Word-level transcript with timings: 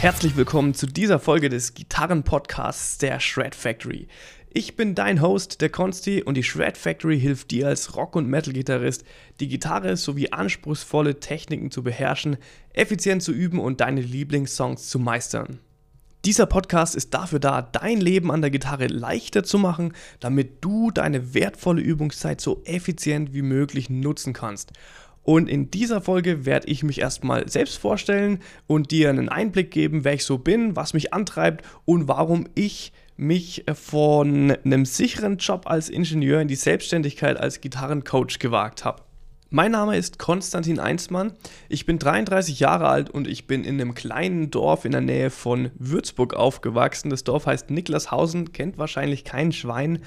Herzlich 0.00 0.36
willkommen 0.36 0.74
zu 0.74 0.86
dieser 0.86 1.18
Folge 1.18 1.48
des 1.48 1.74
Gitarren-Podcasts 1.74 2.98
der 2.98 3.18
Shred 3.18 3.56
Factory. 3.56 4.06
Ich 4.54 4.76
bin 4.76 4.94
dein 4.94 5.20
Host, 5.20 5.60
der 5.60 5.70
Consti, 5.70 6.22
und 6.22 6.36
die 6.36 6.44
Shred 6.44 6.76
Factory 6.78 7.18
hilft 7.18 7.50
dir 7.50 7.66
als 7.66 7.96
Rock- 7.96 8.14
und 8.14 8.28
Metal-Gitarrist, 8.28 9.02
die 9.40 9.48
Gitarre 9.48 9.96
sowie 9.96 10.30
anspruchsvolle 10.30 11.18
Techniken 11.18 11.72
zu 11.72 11.82
beherrschen, 11.82 12.36
effizient 12.74 13.24
zu 13.24 13.32
üben 13.32 13.58
und 13.58 13.80
deine 13.80 14.00
Lieblingssongs 14.00 14.88
zu 14.88 15.00
meistern. 15.00 15.58
Dieser 16.24 16.46
Podcast 16.46 16.94
ist 16.94 17.12
dafür 17.12 17.40
da, 17.40 17.60
dein 17.60 18.00
Leben 18.00 18.30
an 18.30 18.40
der 18.40 18.50
Gitarre 18.50 18.86
leichter 18.86 19.42
zu 19.42 19.58
machen, 19.58 19.94
damit 20.20 20.64
du 20.64 20.92
deine 20.92 21.34
wertvolle 21.34 21.82
Übungszeit 21.82 22.40
so 22.40 22.62
effizient 22.66 23.34
wie 23.34 23.42
möglich 23.42 23.90
nutzen 23.90 24.32
kannst. 24.32 24.72
Und 25.28 25.46
in 25.50 25.70
dieser 25.70 26.00
Folge 26.00 26.46
werde 26.46 26.68
ich 26.68 26.82
mich 26.82 27.02
erstmal 27.02 27.50
selbst 27.50 27.76
vorstellen 27.76 28.38
und 28.66 28.90
dir 28.90 29.10
einen 29.10 29.28
Einblick 29.28 29.70
geben, 29.70 30.02
wer 30.02 30.14
ich 30.14 30.24
so 30.24 30.38
bin, 30.38 30.74
was 30.74 30.94
mich 30.94 31.12
antreibt 31.12 31.66
und 31.84 32.08
warum 32.08 32.48
ich 32.54 32.94
mich 33.18 33.66
von 33.74 34.56
einem 34.64 34.86
sicheren 34.86 35.36
Job 35.36 35.66
als 35.66 35.90
Ingenieur 35.90 36.40
in 36.40 36.48
die 36.48 36.54
Selbstständigkeit 36.54 37.36
als 37.38 37.60
Gitarrencoach 37.60 38.38
gewagt 38.38 38.86
habe. 38.86 39.02
Mein 39.50 39.72
Name 39.72 39.98
ist 39.98 40.18
Konstantin 40.18 40.80
Einsmann. 40.80 41.34
Ich 41.68 41.84
bin 41.84 41.98
33 41.98 42.58
Jahre 42.58 42.88
alt 42.88 43.10
und 43.10 43.28
ich 43.28 43.46
bin 43.46 43.64
in 43.64 43.78
einem 43.78 43.92
kleinen 43.92 44.50
Dorf 44.50 44.86
in 44.86 44.92
der 44.92 45.02
Nähe 45.02 45.28
von 45.28 45.72
Würzburg 45.74 46.32
aufgewachsen. 46.32 47.10
Das 47.10 47.24
Dorf 47.24 47.44
heißt 47.44 47.68
Niklashausen, 47.68 48.52
kennt 48.52 48.78
wahrscheinlich 48.78 49.24
kein 49.24 49.52
Schwein. 49.52 50.00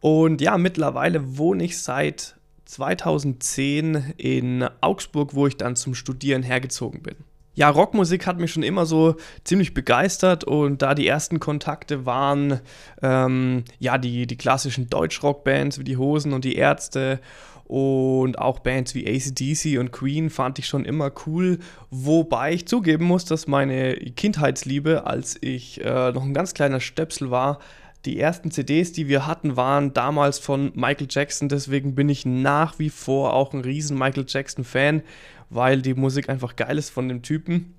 Und 0.00 0.40
ja, 0.40 0.56
mittlerweile 0.56 1.36
wohne 1.36 1.64
ich 1.64 1.78
seit 1.78 2.36
2010 2.64 4.14
in 4.16 4.68
Augsburg, 4.80 5.34
wo 5.34 5.46
ich 5.46 5.56
dann 5.56 5.76
zum 5.76 5.94
Studieren 5.94 6.42
hergezogen 6.42 7.02
bin. 7.02 7.16
Ja, 7.56 7.68
Rockmusik 7.70 8.26
hat 8.26 8.40
mich 8.40 8.52
schon 8.52 8.64
immer 8.64 8.84
so 8.84 9.14
ziemlich 9.44 9.74
begeistert 9.74 10.42
und 10.42 10.82
da 10.82 10.94
die 10.94 11.06
ersten 11.06 11.38
Kontakte 11.38 12.04
waren, 12.04 12.60
ähm, 13.00 13.62
ja, 13.78 13.96
die, 13.96 14.26
die 14.26 14.36
klassischen 14.36 14.90
Deutschrock-Bands 14.90 15.78
wie 15.78 15.84
die 15.84 15.96
Hosen 15.96 16.32
und 16.32 16.44
die 16.44 16.56
Ärzte 16.56 17.20
und 17.64 18.38
auch 18.38 18.58
Bands 18.58 18.94
wie 18.94 19.06
ACDC 19.06 19.78
und 19.78 19.92
Queen 19.92 20.30
fand 20.30 20.58
ich 20.58 20.66
schon 20.66 20.84
immer 20.84 21.12
cool, 21.26 21.60
wobei 21.90 22.52
ich 22.52 22.66
zugeben 22.66 23.04
muss, 23.04 23.24
dass 23.24 23.46
meine 23.46 23.94
Kindheitsliebe, 23.94 25.06
als 25.06 25.38
ich 25.40 25.82
äh, 25.82 26.12
noch 26.12 26.24
ein 26.24 26.34
ganz 26.34 26.54
kleiner 26.54 26.80
Stöpsel 26.80 27.30
war, 27.30 27.60
die 28.04 28.18
ersten 28.18 28.50
CDs, 28.50 28.92
die 28.92 29.08
wir 29.08 29.26
hatten, 29.26 29.56
waren 29.56 29.92
damals 29.94 30.38
von 30.38 30.72
Michael 30.74 31.06
Jackson. 31.10 31.48
Deswegen 31.48 31.94
bin 31.94 32.08
ich 32.08 32.26
nach 32.26 32.78
wie 32.78 32.90
vor 32.90 33.32
auch 33.32 33.52
ein 33.54 33.60
riesen 33.60 33.98
Michael 33.98 34.26
Jackson-Fan, 34.28 35.02
weil 35.50 35.82
die 35.82 35.94
Musik 35.94 36.28
einfach 36.28 36.56
geil 36.56 36.78
ist 36.78 36.90
von 36.90 37.08
dem 37.08 37.22
Typen. 37.22 37.74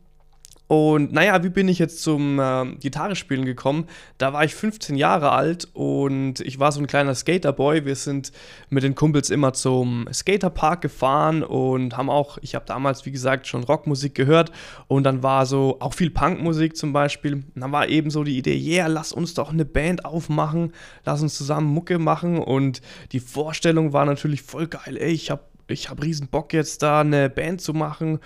Und 0.67 1.13
naja, 1.13 1.43
wie 1.43 1.49
bin 1.49 1.67
ich 1.67 1.77
jetzt 1.77 2.01
zum 2.01 2.39
äh, 2.39 2.65
Gitarre 2.79 3.15
spielen 3.15 3.45
gekommen? 3.45 3.85
Da 4.17 4.33
war 4.33 4.43
ich 4.43 4.55
15 4.55 4.95
Jahre 4.95 5.31
alt 5.31 5.67
und 5.73 6.39
ich 6.39 6.57
war 6.57 6.71
so 6.71 6.79
ein 6.79 6.87
kleiner 6.87 7.13
Skaterboy. 7.13 7.85
Wir 7.85 7.95
sind 7.95 8.31
mit 8.69 8.83
den 8.83 8.95
Kumpels 8.95 9.29
immer 9.29 9.53
zum 9.53 10.07
Skaterpark 10.11 10.81
gefahren 10.81 11.43
und 11.43 11.95
haben 11.97 12.09
auch, 12.09 12.39
ich 12.41 12.55
habe 12.55 12.65
damals, 12.65 13.05
wie 13.05 13.11
gesagt, 13.11 13.45
schon 13.45 13.63
Rockmusik 13.63 14.15
gehört 14.15 14.51
und 14.87 15.03
dann 15.03 15.21
war 15.21 15.45
so 15.45 15.77
auch 15.81 15.93
viel 15.93 16.09
Punkmusik 16.09 16.75
zum 16.75 16.93
Beispiel. 16.93 17.33
Und 17.33 17.61
dann 17.61 17.71
war 17.71 17.87
eben 17.87 18.09
so 18.09 18.23
die 18.23 18.37
Idee, 18.37 18.57
yeah, 18.57 18.87
lass 18.87 19.11
uns 19.11 19.35
doch 19.35 19.51
eine 19.51 19.65
Band 19.65 20.03
aufmachen, 20.03 20.73
lass 21.05 21.21
uns 21.21 21.37
zusammen 21.37 21.67
Mucke 21.67 21.99
machen 21.99 22.39
und 22.39 22.81
die 23.11 23.19
Vorstellung 23.19 23.93
war 23.93 24.05
natürlich 24.05 24.41
voll 24.41 24.65
geil. 24.65 24.97
Ey, 24.97 25.11
ich 25.11 25.29
habe 25.29 25.43
ich 25.67 25.89
habe 25.89 26.03
riesen 26.03 26.27
Bock 26.27 26.53
jetzt 26.53 26.83
da 26.83 27.01
eine 27.01 27.29
Band 27.29 27.61
zu 27.61 27.73
machen 27.73 28.19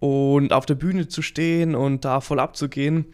und 0.00 0.52
auf 0.52 0.66
der 0.66 0.74
Bühne 0.74 1.08
zu 1.08 1.22
stehen 1.22 1.74
und 1.74 2.04
da 2.04 2.20
voll 2.20 2.40
abzugehen. 2.40 3.06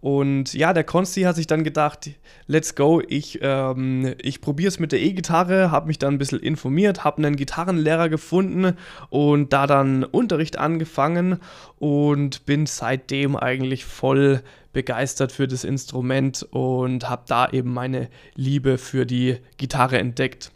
Und 0.00 0.54
ja, 0.54 0.72
der 0.72 0.84
Konsti 0.84 1.22
hat 1.22 1.34
sich 1.34 1.48
dann 1.48 1.64
gedacht, 1.64 2.10
let's 2.46 2.76
go, 2.76 3.02
ich, 3.06 3.40
ähm, 3.42 4.14
ich 4.22 4.40
probiere 4.40 4.68
es 4.68 4.78
mit 4.78 4.92
der 4.92 5.00
E-Gitarre, 5.00 5.72
habe 5.72 5.88
mich 5.88 5.98
dann 5.98 6.14
ein 6.14 6.18
bisschen 6.18 6.38
informiert, 6.38 7.02
habe 7.02 7.18
einen 7.18 7.34
Gitarrenlehrer 7.34 8.08
gefunden 8.08 8.76
und 9.10 9.52
da 9.52 9.66
dann 9.66 10.04
Unterricht 10.04 10.56
angefangen 10.56 11.40
und 11.78 12.46
bin 12.46 12.66
seitdem 12.66 13.34
eigentlich 13.34 13.84
voll 13.84 14.42
begeistert 14.72 15.32
für 15.32 15.48
das 15.48 15.64
Instrument 15.64 16.46
und 16.50 17.10
habe 17.10 17.24
da 17.26 17.48
eben 17.50 17.74
meine 17.74 18.08
Liebe 18.36 18.78
für 18.78 19.04
die 19.04 19.38
Gitarre 19.56 19.98
entdeckt. 19.98 20.52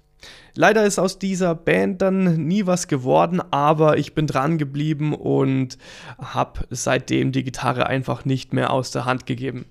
Leider 0.54 0.84
ist 0.84 0.98
aus 0.98 1.18
dieser 1.18 1.54
Band 1.54 2.02
dann 2.02 2.46
nie 2.46 2.66
was 2.66 2.86
geworden, 2.86 3.40
aber 3.50 3.96
ich 3.96 4.14
bin 4.14 4.26
dran 4.26 4.58
geblieben 4.58 5.14
und 5.14 5.78
habe 6.18 6.66
seitdem 6.70 7.32
die 7.32 7.42
Gitarre 7.42 7.86
einfach 7.86 8.24
nicht 8.24 8.52
mehr 8.52 8.70
aus 8.70 8.90
der 8.90 9.06
Hand 9.06 9.24
gegeben. 9.24 9.64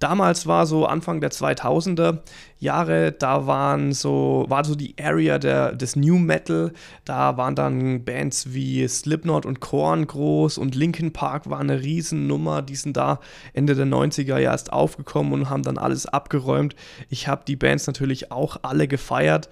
Damals 0.00 0.46
war 0.46 0.64
so 0.66 0.86
Anfang 0.86 1.20
der 1.20 1.32
2000er 1.32 2.18
Jahre, 2.60 3.10
da 3.10 3.48
waren 3.48 3.92
so, 3.92 4.44
war 4.48 4.64
so 4.64 4.76
die 4.76 4.94
Area 5.00 5.40
der, 5.40 5.72
des 5.72 5.96
New 5.96 6.18
Metal. 6.18 6.72
Da 7.04 7.36
waren 7.36 7.56
dann 7.56 8.04
Bands 8.04 8.52
wie 8.52 8.86
Slipknot 8.86 9.44
und 9.44 9.58
Korn 9.58 10.06
groß 10.06 10.58
und 10.58 10.76
Linkin 10.76 11.12
Park 11.12 11.50
war 11.50 11.58
eine 11.58 11.82
Riesennummer. 11.82 12.62
Die 12.62 12.76
sind 12.76 12.96
da 12.96 13.18
Ende 13.54 13.74
der 13.74 13.86
90er 13.86 14.38
ja 14.38 14.52
erst 14.52 14.72
aufgekommen 14.72 15.32
und 15.32 15.50
haben 15.50 15.64
dann 15.64 15.78
alles 15.78 16.06
abgeräumt. 16.06 16.76
Ich 17.08 17.26
habe 17.26 17.42
die 17.46 17.56
Bands 17.56 17.88
natürlich 17.88 18.30
auch 18.30 18.58
alle 18.62 18.86
gefeiert 18.86 19.48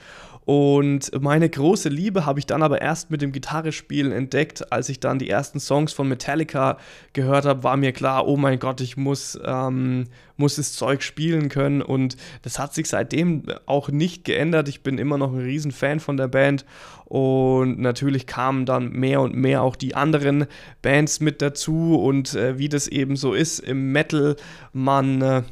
und 0.47 1.11
meine 1.21 1.51
große 1.51 1.89
Liebe 1.89 2.25
habe 2.25 2.39
ich 2.39 2.47
dann 2.47 2.63
aber 2.63 2.81
erst 2.81 3.11
mit 3.11 3.21
dem 3.21 3.33
Gitarrespielen 3.33 4.13
entdeckt. 4.13 4.73
Als 4.73 4.89
ich 4.89 5.01
dann 5.01 5.19
die 5.19 5.29
ersten 5.29 5.59
Songs 5.59 5.93
von 5.93 6.07
Metallica 6.07 6.79
gehört 7.15 7.47
habe, 7.47 7.65
war 7.65 7.77
mir 7.77 7.91
klar, 7.91 8.29
oh 8.29 8.37
mein 8.37 8.61
Gott, 8.61 8.81
ich 8.81 8.97
muss, 8.97 9.37
ähm, 9.45 10.05
muss 10.37 10.55
das 10.55 10.75
Zeug 10.75 11.03
spielen 11.03 11.49
können. 11.49 11.83
Und 11.83 12.17
das 12.43 12.61
hat 12.61 12.75
sich 12.75 12.87
seitdem 12.87 13.43
auch 13.67 13.89
nicht 13.89 14.25
geändert. 14.25 14.69
Ich 14.69 14.85
bin 14.85 14.99
immer 14.99 15.19
noch 15.19 15.33
ein 15.33 15.41
Riesenfan 15.41 15.99
von 15.99 16.17
der 16.17 16.29
Band. 16.29 16.65
Und 17.07 17.81
natürlich 17.81 18.29
kamen 18.29 18.67
dann 18.67 18.91
mehr 18.91 19.23
und 19.23 19.35
mehr 19.35 19.63
auch 19.63 19.75
die 19.75 19.97
anderen 19.97 20.47
Bands 20.81 21.19
mit 21.19 21.43
dazu. 21.43 21.97
Und 21.97 22.35
äh, 22.35 22.57
wie 22.57 22.69
das 22.69 22.87
eben 22.87 23.17
so 23.17 23.35
ist 23.35 23.59
im 23.59 23.91
Metal, 23.91 24.37
man... 24.73 25.23
Äh, 25.23 25.43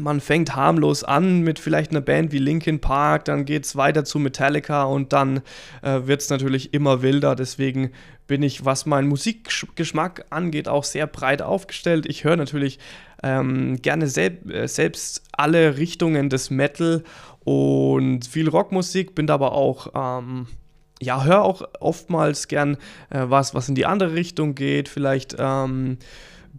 man 0.00 0.20
fängt 0.20 0.56
harmlos 0.56 1.04
an 1.04 1.40
mit 1.40 1.58
vielleicht 1.58 1.90
einer 1.90 2.00
Band 2.00 2.32
wie 2.32 2.38
Linkin 2.38 2.80
Park, 2.80 3.24
dann 3.26 3.44
geht 3.44 3.64
es 3.64 3.76
weiter 3.76 4.04
zu 4.04 4.18
Metallica 4.18 4.84
und 4.84 5.12
dann 5.12 5.42
äh, 5.82 6.00
wird 6.04 6.22
es 6.22 6.30
natürlich 6.30 6.74
immer 6.74 7.02
wilder. 7.02 7.34
Deswegen 7.34 7.90
bin 8.26 8.42
ich, 8.42 8.64
was 8.64 8.86
meinen 8.86 9.08
Musikgeschmack 9.08 10.26
angeht, 10.30 10.68
auch 10.68 10.84
sehr 10.84 11.06
breit 11.06 11.42
aufgestellt. 11.42 12.06
Ich 12.06 12.24
höre 12.24 12.36
natürlich 12.36 12.78
ähm, 13.22 13.82
gerne 13.82 14.06
sel 14.06 14.38
äh, 14.50 14.68
selbst 14.68 15.24
alle 15.32 15.76
Richtungen 15.78 16.30
des 16.30 16.50
Metal 16.50 17.02
und 17.40 18.26
viel 18.26 18.48
Rockmusik, 18.48 19.14
bin 19.14 19.30
aber 19.30 19.52
auch. 19.52 19.88
Ähm, 19.94 20.46
ja, 21.02 21.24
höre 21.24 21.42
auch 21.42 21.62
oftmals 21.80 22.46
gern 22.46 22.76
äh, 23.08 23.24
was, 23.24 23.54
was 23.54 23.70
in 23.70 23.74
die 23.74 23.86
andere 23.86 24.12
Richtung 24.12 24.54
geht. 24.54 24.88
Vielleicht 24.88 25.34
ähm, 25.38 25.96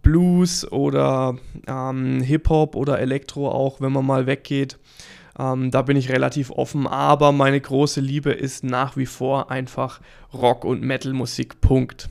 Blues 0.02 0.70
oder 0.70 1.36
ähm, 1.66 2.20
Hip-Hop 2.20 2.76
oder 2.76 2.98
Elektro 2.98 3.50
auch, 3.50 3.80
wenn 3.80 3.92
man 3.92 4.04
mal 4.04 4.26
weggeht. 4.26 4.78
Ähm, 5.38 5.70
da 5.70 5.82
bin 5.82 5.96
ich 5.96 6.10
relativ 6.10 6.50
offen, 6.50 6.86
aber 6.86 7.32
meine 7.32 7.60
große 7.60 8.00
Liebe 8.00 8.32
ist 8.32 8.64
nach 8.64 8.96
wie 8.96 9.06
vor 9.06 9.50
einfach 9.50 10.00
Rock- 10.34 10.64
und 10.64 10.82
Metal-Musik. 10.82 11.60
Punkt. 11.60 12.10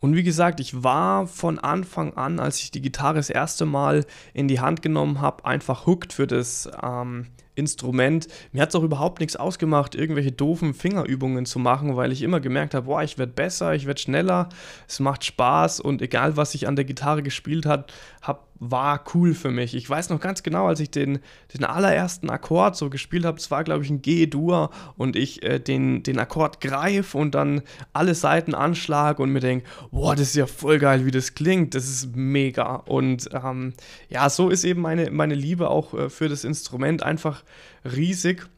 Und 0.00 0.14
wie 0.14 0.22
gesagt, 0.22 0.60
ich 0.60 0.82
war 0.82 1.26
von 1.26 1.58
Anfang 1.58 2.14
an, 2.14 2.38
als 2.38 2.60
ich 2.60 2.70
die 2.70 2.82
Gitarre 2.82 3.16
das 3.16 3.30
erste 3.30 3.66
Mal 3.66 4.04
in 4.34 4.48
die 4.48 4.60
Hand 4.60 4.82
genommen 4.82 5.20
habe, 5.20 5.44
einfach 5.44 5.86
hooked 5.86 6.12
für 6.12 6.26
das 6.26 6.68
ähm, 6.82 7.26
Instrument. 7.56 8.28
Mir 8.52 8.62
hat 8.62 8.68
es 8.68 8.74
auch 8.74 8.82
überhaupt 8.82 9.20
nichts 9.20 9.34
ausgemacht, 9.34 9.94
irgendwelche 9.94 10.30
doofen 10.32 10.74
Fingerübungen 10.74 11.46
zu 11.46 11.58
machen, 11.58 11.96
weil 11.96 12.12
ich 12.12 12.22
immer 12.22 12.40
gemerkt 12.40 12.74
habe, 12.74 12.86
boah, 12.86 13.02
ich 13.02 13.18
werde 13.18 13.32
besser, 13.32 13.74
ich 13.74 13.86
werde 13.86 14.00
schneller, 14.00 14.50
es 14.86 15.00
macht 15.00 15.24
Spaß 15.24 15.80
und 15.80 16.02
egal 16.02 16.36
was 16.36 16.54
ich 16.54 16.68
an 16.68 16.76
der 16.76 16.84
Gitarre 16.84 17.22
gespielt 17.22 17.66
habe, 17.66 17.86
hab, 18.22 18.45
war 18.58 19.04
cool 19.14 19.34
für 19.34 19.50
mich. 19.50 19.74
Ich 19.74 19.88
weiß 19.88 20.08
noch 20.10 20.20
ganz 20.20 20.42
genau, 20.42 20.66
als 20.66 20.80
ich 20.80 20.90
den, 20.90 21.18
den 21.54 21.64
allerersten 21.64 22.30
Akkord 22.30 22.76
so 22.76 22.90
gespielt 22.90 23.24
habe, 23.24 23.38
es 23.38 23.50
war 23.50 23.64
glaube 23.64 23.84
ich 23.84 23.90
ein 23.90 24.02
G-Dur 24.02 24.70
und 24.96 25.16
ich 25.16 25.42
äh, 25.42 25.58
den, 25.58 26.02
den 26.02 26.18
Akkord 26.18 26.60
greife 26.60 27.18
und 27.18 27.34
dann 27.34 27.62
alle 27.92 28.14
Seiten 28.14 28.54
anschlag 28.54 29.18
und 29.18 29.30
mir 29.30 29.40
denke, 29.40 29.66
boah, 29.90 30.14
das 30.14 30.28
ist 30.28 30.36
ja 30.36 30.46
voll 30.46 30.78
geil, 30.78 31.04
wie 31.04 31.10
das 31.10 31.34
klingt, 31.34 31.74
das 31.74 31.84
ist 31.84 32.16
mega. 32.16 32.76
Und 32.76 33.28
ähm, 33.32 33.74
ja, 34.08 34.28
so 34.30 34.48
ist 34.48 34.64
eben 34.64 34.80
meine, 34.80 35.10
meine 35.10 35.34
Liebe 35.34 35.68
auch 35.68 35.94
äh, 35.94 36.10
für 36.10 36.28
das 36.28 36.44
Instrument 36.44 37.02
einfach 37.02 37.44
riesig. 37.84 38.48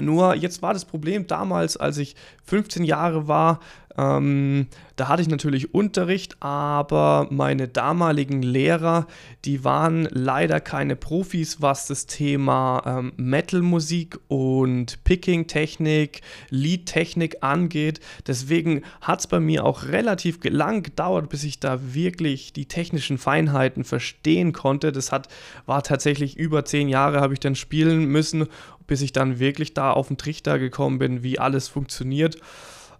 Nur 0.00 0.34
jetzt 0.36 0.62
war 0.62 0.72
das 0.72 0.84
Problem 0.84 1.26
damals, 1.26 1.76
als 1.76 1.98
ich 1.98 2.14
15 2.44 2.84
Jahre 2.84 3.26
war, 3.26 3.58
Ähm, 3.98 4.68
da 4.94 5.08
hatte 5.08 5.22
ich 5.22 5.28
natürlich 5.28 5.74
Unterricht, 5.74 6.36
aber 6.40 7.26
meine 7.30 7.66
damaligen 7.66 8.42
Lehrer, 8.42 9.08
die 9.44 9.64
waren 9.64 10.08
leider 10.12 10.60
keine 10.60 10.94
Profis, 10.94 11.60
was 11.60 11.88
das 11.88 12.06
Thema 12.06 12.82
ähm, 12.86 13.12
Metal-Musik 13.16 14.20
und 14.28 15.02
Picking-Technik, 15.02 16.20
Lead-Technik 16.50 17.38
angeht. 17.42 17.98
Deswegen 18.26 18.82
hat 19.00 19.20
es 19.20 19.26
bei 19.26 19.40
mir 19.40 19.64
auch 19.64 19.84
relativ 19.84 20.38
lang 20.44 20.84
gedauert, 20.84 21.28
bis 21.28 21.42
ich 21.42 21.58
da 21.58 21.80
wirklich 21.92 22.52
die 22.52 22.66
technischen 22.66 23.18
Feinheiten 23.18 23.82
verstehen 23.82 24.52
konnte. 24.52 24.92
Das 24.92 25.10
hat, 25.10 25.26
war 25.66 25.82
tatsächlich 25.82 26.36
über 26.36 26.64
zehn 26.64 26.88
Jahre, 26.88 27.20
habe 27.20 27.34
ich 27.34 27.40
dann 27.40 27.56
spielen 27.56 28.04
müssen, 28.06 28.46
bis 28.86 29.02
ich 29.02 29.12
dann 29.12 29.40
wirklich 29.40 29.74
da 29.74 29.90
auf 29.90 30.06
den 30.06 30.18
Trichter 30.18 30.60
gekommen 30.60 30.98
bin, 30.98 31.24
wie 31.24 31.40
alles 31.40 31.66
funktioniert. 31.66 32.38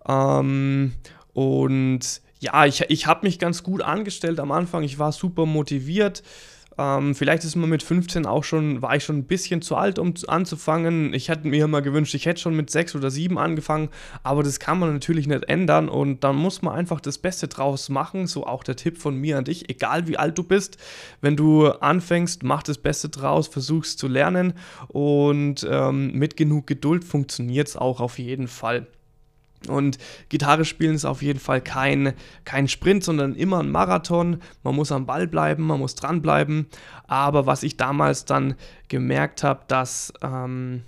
Ähm, 0.08 0.92
und 1.32 2.00
ja, 2.40 2.66
ich, 2.66 2.84
ich 2.88 3.06
habe 3.06 3.26
mich 3.26 3.38
ganz 3.38 3.62
gut 3.62 3.82
angestellt 3.82 4.40
am 4.40 4.52
Anfang. 4.52 4.82
Ich 4.82 4.98
war 4.98 5.12
super 5.12 5.46
motiviert. 5.46 6.22
Ähm, 6.78 7.16
vielleicht 7.16 7.42
ist 7.42 7.56
man 7.56 7.68
mit 7.68 7.82
15 7.82 8.24
auch 8.24 8.44
schon, 8.44 8.80
war 8.82 8.94
ich 8.94 9.02
schon 9.02 9.18
ein 9.18 9.24
bisschen 9.24 9.62
zu 9.62 9.74
alt, 9.74 9.98
um 9.98 10.14
anzufangen. 10.28 11.12
Ich 11.12 11.28
hätte 11.28 11.48
mir 11.48 11.64
immer 11.64 11.82
gewünscht, 11.82 12.14
ich 12.14 12.24
hätte 12.24 12.40
schon 12.40 12.54
mit 12.54 12.70
6 12.70 12.94
oder 12.94 13.10
7 13.10 13.36
angefangen, 13.36 13.88
aber 14.22 14.44
das 14.44 14.60
kann 14.60 14.78
man 14.78 14.92
natürlich 14.92 15.26
nicht 15.26 15.48
ändern 15.48 15.88
und 15.88 16.22
dann 16.22 16.36
muss 16.36 16.62
man 16.62 16.74
einfach 16.74 17.00
das 17.00 17.18
Beste 17.18 17.48
draus 17.48 17.88
machen. 17.88 18.28
So 18.28 18.46
auch 18.46 18.62
der 18.62 18.76
Tipp 18.76 18.98
von 18.98 19.16
mir 19.16 19.38
an 19.38 19.44
dich, 19.44 19.68
egal 19.68 20.06
wie 20.06 20.18
alt 20.18 20.38
du 20.38 20.44
bist, 20.44 20.78
wenn 21.20 21.36
du 21.36 21.66
anfängst, 21.66 22.44
mach 22.44 22.62
das 22.62 22.78
Beste 22.78 23.08
draus, 23.08 23.48
versuchst 23.48 23.98
zu 23.98 24.06
lernen 24.06 24.52
und 24.86 25.66
ähm, 25.68 26.12
mit 26.12 26.36
genug 26.36 26.68
Geduld 26.68 27.02
funktioniert 27.04 27.66
es 27.66 27.76
auch 27.76 28.00
auf 28.00 28.20
jeden 28.20 28.46
Fall. 28.46 28.86
Und 29.66 29.98
Gitarre 30.28 30.64
spielen 30.64 30.94
ist 30.94 31.04
auf 31.04 31.22
jeden 31.22 31.40
Fall 31.40 31.60
kein, 31.60 32.14
kein 32.44 32.68
Sprint, 32.68 33.02
sondern 33.02 33.34
immer 33.34 33.58
ein 33.58 33.70
Marathon. 33.70 34.40
Man 34.62 34.76
muss 34.76 34.92
am 34.92 35.06
Ball 35.06 35.26
bleiben, 35.26 35.66
man 35.66 35.80
muss 35.80 35.94
dranbleiben. 35.94 36.66
Aber 37.06 37.46
was 37.46 37.62
ich 37.62 37.76
damals 37.76 38.24
dann 38.24 38.54
gemerkt 38.88 39.42
habe, 39.42 39.62
dass, 39.66 40.12
ähm, 40.22 40.82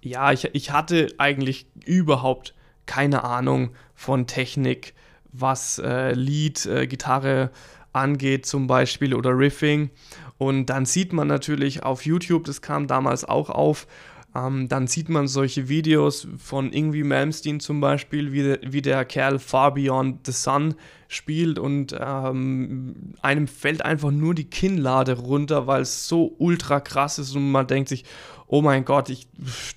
ja, 0.00 0.32
ich, 0.32 0.54
ich 0.54 0.70
hatte 0.70 1.08
eigentlich 1.18 1.66
überhaupt 1.84 2.54
keine 2.86 3.24
Ahnung 3.24 3.70
von 3.94 4.26
Technik, 4.26 4.94
was 5.32 5.78
äh, 5.78 6.12
Lead, 6.12 6.66
äh, 6.66 6.86
Gitarre 6.86 7.50
angeht 7.92 8.46
zum 8.46 8.66
Beispiel 8.66 9.14
oder 9.14 9.36
Riffing. 9.36 9.90
Und 10.38 10.66
dann 10.66 10.86
sieht 10.86 11.12
man 11.12 11.28
natürlich 11.28 11.82
auf 11.82 12.04
YouTube, 12.04 12.44
das 12.44 12.62
kam 12.62 12.86
damals 12.86 13.24
auch 13.24 13.50
auf, 13.50 13.86
ähm, 14.34 14.68
dann 14.68 14.86
sieht 14.86 15.08
man 15.08 15.28
solche 15.28 15.68
Videos 15.68 16.26
von 16.38 16.72
Ingwie 16.72 17.04
Malmsteen 17.04 17.60
zum 17.60 17.80
Beispiel, 17.80 18.32
wie, 18.32 18.56
wie 18.62 18.82
der 18.82 19.04
Kerl 19.04 19.38
Far 19.38 19.74
Beyond 19.74 20.26
the 20.26 20.32
Sun 20.32 20.74
spielt 21.08 21.58
und 21.58 21.94
ähm, 21.98 23.14
einem 23.20 23.46
fällt 23.46 23.84
einfach 23.84 24.10
nur 24.10 24.34
die 24.34 24.48
Kinnlade 24.48 25.18
runter, 25.18 25.66
weil 25.66 25.82
es 25.82 26.08
so 26.08 26.34
ultra 26.38 26.80
krass 26.80 27.18
ist 27.18 27.36
und 27.36 27.50
man 27.50 27.66
denkt 27.66 27.90
sich, 27.90 28.04
oh 28.52 28.60
mein 28.60 28.84
Gott, 28.84 29.08
ich, 29.08 29.28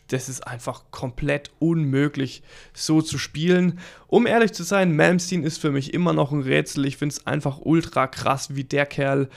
das 0.10 0.28
ist 0.28 0.46
einfach 0.46 0.84
komplett 0.92 1.50
unmöglich, 1.60 2.44
so 2.74 3.02
zu 3.02 3.18
spielen. 3.18 3.80
Um 4.08 4.28
ehrlich 4.28 4.52
zu 4.52 4.64
sein, 4.64 4.98
Malmsteen 4.98 5.46
ist 5.46 5.60
für 5.60 5.72
mich 5.72 5.94
immer 5.94 6.12
noch 6.12 6.34
ein 6.34 6.42
Rätsel. 6.42 6.84
Ich 6.86 6.98
finde 6.98 7.14
es 7.14 7.26
einfach 7.26 7.60
ultra 7.62 8.06
krass, 8.06 8.54
wie 8.54 8.66
der 8.66 8.86
Kerl, 8.86 9.30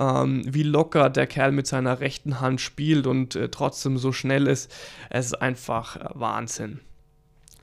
ähm, 0.00 0.44
wie 0.46 0.62
locker 0.62 1.10
der 1.10 1.26
Kerl 1.26 1.52
mit 1.52 1.66
seiner 1.66 2.00
rechten 2.00 2.40
Hand 2.40 2.62
spielt 2.62 3.06
und 3.06 3.36
äh, 3.36 3.50
trotzdem 3.50 3.98
so 3.98 4.12
schnell 4.12 4.46
ist. 4.46 4.74
Es 5.10 5.26
ist 5.26 5.34
einfach 5.34 5.96
äh, 5.96 6.08
Wahnsinn. 6.14 6.80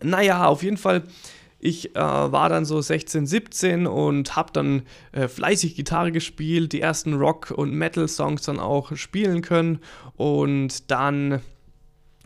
Naja, 0.03 0.45
auf 0.45 0.61
jeden 0.61 0.77
Fall 0.77 1.01
ich 1.63 1.95
äh, 1.95 1.99
war 1.99 2.49
dann 2.49 2.65
so 2.65 2.81
16, 2.81 3.25
17 3.25 3.87
und 3.87 4.35
habe 4.35 4.51
dann 4.51 4.81
äh, 5.13 5.27
fleißig 5.27 5.75
Gitarre 5.75 6.11
gespielt, 6.11 6.73
die 6.73 6.81
ersten 6.81 7.13
Rock- 7.13 7.51
und 7.51 7.73
Metal-Songs 7.73 8.41
dann 8.41 8.59
auch 8.59 8.95
spielen 8.97 9.41
können. 9.41 9.79
Und 10.17 10.91
dann 10.91 11.39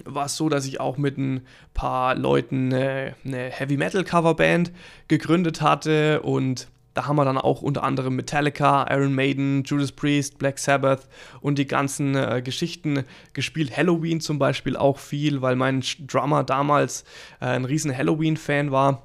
war 0.06 0.25
es 0.25 0.36
so, 0.36 0.50
dass 0.50 0.66
ich 0.66 0.80
auch 0.80 0.98
mit 0.98 1.18
ein 1.18 1.42
paar 1.74 2.16
Leuten 2.16 2.74
eine, 2.74 3.16
eine 3.24 3.50
Heavy 3.50 3.78
Metal 3.78 4.04
Coverband 4.04 4.72
gegründet 5.07 5.62
hatte 5.62 6.22
und 6.22 6.68
da 6.94 7.06
haben 7.06 7.16
wir 7.18 7.25
dann 7.25 7.38
auch 7.38 7.62
unter 7.62 7.84
anderem 7.84 8.16
Metallica, 8.16 8.88
Iron 8.89 9.13
Maiden, 9.13 9.63
Judas 9.63 9.92
Priest, 9.92 10.39
Black 10.39 10.57
Sabbath 10.57 11.07
und 11.42 11.60
die 11.60 11.68
ganzen 11.68 12.16
äh, 12.16 12.42
Geschichten 12.44 13.04
gespielt. 13.34 13.78
Halloween 13.78 14.19
zum 14.19 14.39
Beispiel 14.39 14.75
auch 14.75 14.98
viel, 14.98 15.44
weil 15.44 15.56
mein 15.56 15.84
Drummer 16.07 16.44
damals 16.44 17.04
äh, 17.39 17.45
ein 17.45 17.66
riesen 17.66 17.95
Halloween-Fan 17.95 18.72
war. 18.72 19.04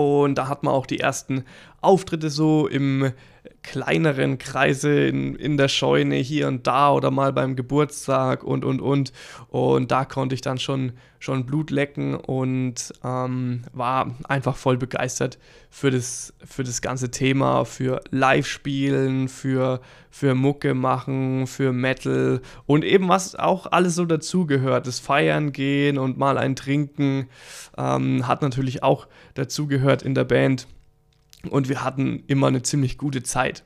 Und 0.00 0.36
da 0.36 0.48
hat 0.48 0.62
man 0.62 0.72
auch 0.74 0.86
die 0.86 1.00
ersten 1.00 1.44
Auftritte 1.80 2.30
so 2.30 2.66
im 2.66 3.12
kleineren 3.62 4.38
Kreise 4.38 5.06
in, 5.06 5.34
in 5.34 5.56
der 5.56 5.68
Scheune 5.68 6.16
hier 6.16 6.48
und 6.48 6.66
da 6.66 6.92
oder 6.92 7.10
mal 7.10 7.32
beim 7.32 7.56
Geburtstag 7.56 8.42
und 8.42 8.64
und 8.64 8.80
und. 8.80 9.12
Und 9.48 9.90
da 9.90 10.04
konnte 10.04 10.34
ich 10.34 10.40
dann 10.40 10.58
schon, 10.58 10.92
schon 11.18 11.46
Blut 11.46 11.70
lecken 11.70 12.14
und 12.14 12.92
ähm, 13.04 13.62
war 13.72 14.14
einfach 14.24 14.56
voll 14.56 14.76
begeistert 14.76 15.38
für 15.68 15.90
das, 15.90 16.34
für 16.44 16.64
das 16.64 16.82
ganze 16.82 17.10
Thema, 17.10 17.64
für 17.64 18.00
Live-Spielen, 18.10 19.28
für, 19.28 19.80
für 20.10 20.34
Mucke 20.34 20.74
machen, 20.74 21.46
für 21.46 21.72
Metal 21.72 22.40
und 22.66 22.84
eben 22.84 23.08
was 23.08 23.36
auch 23.36 23.66
alles 23.70 23.94
so 23.94 24.04
dazugehört. 24.04 24.86
Das 24.86 25.00
Feiern 25.00 25.52
gehen 25.52 25.98
und 25.98 26.18
mal 26.18 26.38
ein 26.38 26.56
Trinken 26.56 27.28
ähm, 27.76 28.26
hat 28.26 28.42
natürlich 28.42 28.82
auch 28.82 29.06
dazugehört 29.34 30.02
in 30.02 30.14
der 30.14 30.24
Band 30.24 30.66
und 31.48 31.68
wir 31.68 31.84
hatten 31.84 32.22
immer 32.26 32.48
eine 32.48 32.62
ziemlich 32.62 32.98
gute 32.98 33.22
Zeit. 33.22 33.64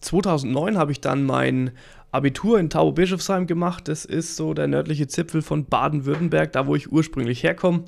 2009 0.00 0.78
habe 0.78 0.92
ich 0.92 1.00
dann 1.00 1.24
mein 1.24 1.72
Abitur 2.10 2.58
in 2.58 2.70
Tauberbischofsheim 2.70 3.46
gemacht. 3.46 3.88
Das 3.88 4.04
ist 4.04 4.36
so 4.36 4.54
der 4.54 4.68
nördliche 4.68 5.08
Zipfel 5.08 5.42
von 5.42 5.66
Baden-Württemberg, 5.66 6.52
da 6.52 6.66
wo 6.66 6.74
ich 6.74 6.90
ursprünglich 6.90 7.42
herkomme. 7.42 7.84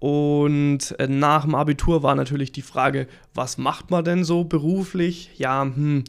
Und 0.00 0.94
äh, 0.98 1.06
nach 1.06 1.44
dem 1.44 1.54
Abitur 1.54 2.02
war 2.02 2.14
natürlich 2.14 2.52
die 2.52 2.62
Frage, 2.62 3.06
was 3.32 3.56
macht 3.56 3.90
man 3.90 4.04
denn 4.04 4.24
so 4.24 4.44
beruflich? 4.44 5.30
Ja, 5.38 5.62
hm, 5.62 6.04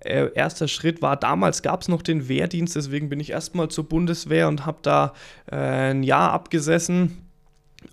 äh, 0.00 0.30
erster 0.34 0.68
Schritt 0.68 1.00
war, 1.00 1.16
damals 1.16 1.62
gab 1.62 1.82
es 1.82 1.88
noch 1.88 2.02
den 2.02 2.28
Wehrdienst, 2.28 2.76
deswegen 2.76 3.08
bin 3.08 3.20
ich 3.20 3.30
erstmal 3.30 3.68
zur 3.68 3.84
Bundeswehr 3.84 4.48
und 4.48 4.66
habe 4.66 4.78
da 4.82 5.14
äh, 5.50 5.56
ein 5.56 6.02
Jahr 6.02 6.32
abgesessen 6.32 7.29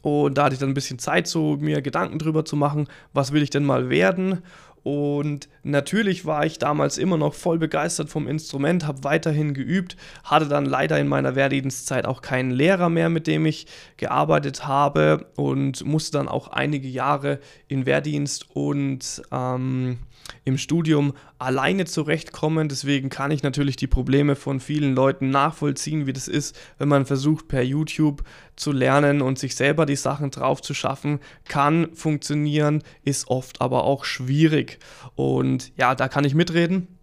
und 0.08 0.38
da 0.38 0.46
hatte 0.46 0.54
ich 0.54 0.60
dann 0.60 0.70
ein 0.70 0.74
bisschen 0.74 1.00
Zeit, 1.00 1.28
so 1.28 1.58
mir 1.58 1.82
Gedanken 1.82 2.18
drüber 2.18 2.46
zu 2.46 2.56
machen, 2.56 2.88
was 3.12 3.34
will 3.34 3.42
ich 3.42 3.50
denn 3.50 3.66
mal 3.66 3.90
werden. 3.90 4.42
Und 4.84 5.50
natürlich 5.64 6.26
war 6.26 6.46
ich 6.46 6.60
damals 6.60 6.98
immer 6.98 7.18
noch 7.18 7.34
voll 7.34 7.58
begeistert 7.58 8.10
vom 8.10 8.26
Instrument, 8.26 8.88
habe 8.88 9.04
weiterhin 9.04 9.54
geübt, 9.54 9.98
hatte 10.24 10.48
dann 10.48 10.66
leider 10.66 10.98
in 10.98 11.10
meiner 11.10 11.36
Wehrdienstzeit 11.36 12.06
auch 12.06 12.22
keinen 12.22 12.52
Lehrer 12.52 12.88
mehr, 12.88 13.10
mit 13.10 13.28
dem 13.28 13.46
ich 13.46 13.68
gearbeitet 13.98 14.66
habe 14.66 15.26
und 15.36 15.84
musste 15.84 16.20
dann 16.20 16.30
auch 16.30 16.48
einige 16.48 16.88
Jahre 16.88 17.40
in 17.68 17.86
Wehrdienst 17.86 18.56
und 18.56 19.22
ähm, 19.30 19.98
im 20.44 20.58
Studium 20.58 21.14
alleine 21.40 21.86
zurechtkommen. 21.86 22.70
Deswegen 22.70 23.10
kann 23.10 23.32
ich 23.32 23.44
natürlich 23.44 23.76
die 23.76 23.88
Probleme 23.88 24.36
von 24.36 24.60
vielen 24.60 24.96
Leuten 24.96 25.30
nachvollziehen, 25.30 26.08
wie 26.08 26.14
das 26.14 26.28
ist, 26.28 26.58
wenn 26.78 26.88
man 26.88 27.06
versucht, 27.06 27.48
per 27.48 27.64
YouTube 27.64 28.24
zu 28.56 28.72
lernen 28.72 29.22
und 29.22 29.38
sich 29.38 29.56
selber 29.56 29.86
die 29.86 29.96
Sachen 29.96 30.32
drauf 30.32 30.62
zu 30.62 30.74
schaffen. 30.74 31.20
Kann 31.46 31.94
funktionieren, 31.94 32.84
ist 33.04 33.28
oft 33.28 33.62
aber 33.62 33.84
auch 33.84 34.06
schwierig. 34.06 34.80
Und 35.16 35.72
ja, 35.78 35.96
da 35.96 36.08
kann 36.08 36.26
ich 36.26 36.36
mitreden. 36.36 36.97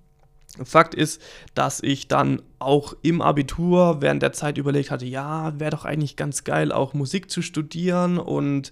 Fakt 0.63 0.95
ist, 0.95 1.21
dass 1.55 1.83
ich 1.83 2.07
dann 2.07 2.41
auch 2.61 2.95
im 3.03 3.21
Abitur 3.21 4.01
während 4.01 4.23
der 4.23 4.33
Zeit 4.33 4.57
überlegt 4.57 4.93
hatte, 4.93 5.05
ja, 5.05 5.59
wäre 5.59 5.73
doch 5.73 5.85
eigentlich 5.85 6.15
ganz 6.15 6.45
geil, 6.45 6.71
auch 6.71 6.95
Musik 6.95 7.29
zu 7.29 7.43
studieren 7.43 8.19
und 8.19 8.71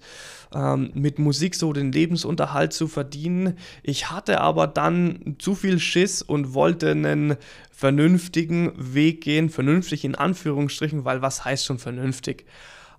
ähm, 0.54 0.92
mit 0.94 1.18
Musik 1.18 1.56
so 1.56 1.72
den 1.72 1.90
Lebensunterhalt 1.90 2.72
zu 2.72 2.86
verdienen. 2.86 3.58
Ich 3.82 4.10
hatte 4.10 4.40
aber 4.40 4.68
dann 4.68 5.36
zu 5.38 5.56
viel 5.56 5.80
Schiss 5.80 6.22
und 6.22 6.54
wollte 6.54 6.92
einen 6.92 7.36
vernünftigen 7.72 8.72
Weg 8.76 9.22
gehen, 9.22 9.50
vernünftig 9.50 10.04
in 10.04 10.14
Anführungsstrichen, 10.14 11.04
weil 11.04 11.20
was 11.20 11.44
heißt 11.44 11.66
schon 11.66 11.78
vernünftig? 11.78 12.46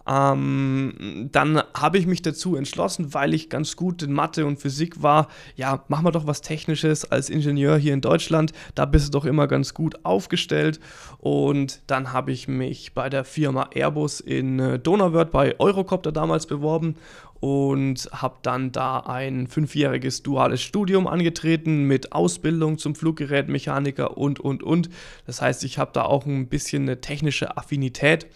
Ähm, 0.07 1.29
dann 1.31 1.61
habe 1.73 1.97
ich 1.97 2.07
mich 2.07 2.21
dazu 2.21 2.55
entschlossen, 2.55 3.13
weil 3.13 3.33
ich 3.33 3.49
ganz 3.49 3.75
gut 3.75 4.03
in 4.03 4.11
Mathe 4.11 4.45
und 4.45 4.59
Physik 4.59 5.01
war. 5.01 5.27
Ja, 5.55 5.83
machen 5.87 6.05
wir 6.05 6.11
doch 6.11 6.27
was 6.27 6.41
Technisches 6.41 7.09
als 7.09 7.29
Ingenieur 7.29 7.77
hier 7.77 7.93
in 7.93 8.01
Deutschland. 8.01 8.51
Da 8.75 8.85
bist 8.85 9.07
du 9.07 9.11
doch 9.11 9.25
immer 9.25 9.47
ganz 9.47 9.73
gut 9.73 10.03
aufgestellt. 10.03 10.79
Und 11.19 11.81
dann 11.87 12.11
habe 12.11 12.31
ich 12.31 12.47
mich 12.47 12.93
bei 12.93 13.09
der 13.09 13.23
Firma 13.23 13.69
Airbus 13.73 14.19
in 14.19 14.59
äh, 14.59 14.79
Donauwörth 14.79 15.31
bei 15.31 15.59
Eurocopter 15.59 16.11
damals 16.11 16.47
beworben 16.47 16.95
und 17.39 18.09
habe 18.13 18.37
dann 18.41 18.71
da 18.71 18.99
ein 18.99 19.47
fünfjähriges 19.47 20.23
duales 20.23 20.61
Studium 20.61 21.07
angetreten 21.07 21.83
mit 21.83 22.13
Ausbildung 22.13 22.77
zum 22.77 22.95
Fluggerätmechaniker 22.95 24.17
und, 24.17 24.39
und, 24.39 24.63
und. 24.63 24.89
Das 25.25 25.41
heißt, 25.41 25.65
ich 25.65 25.77
habe 25.77 25.91
da 25.93 26.03
auch 26.03 26.25
ein 26.25 26.47
bisschen 26.47 26.83
eine 26.83 27.01
technische 27.01 27.57
Affinität 27.57 28.27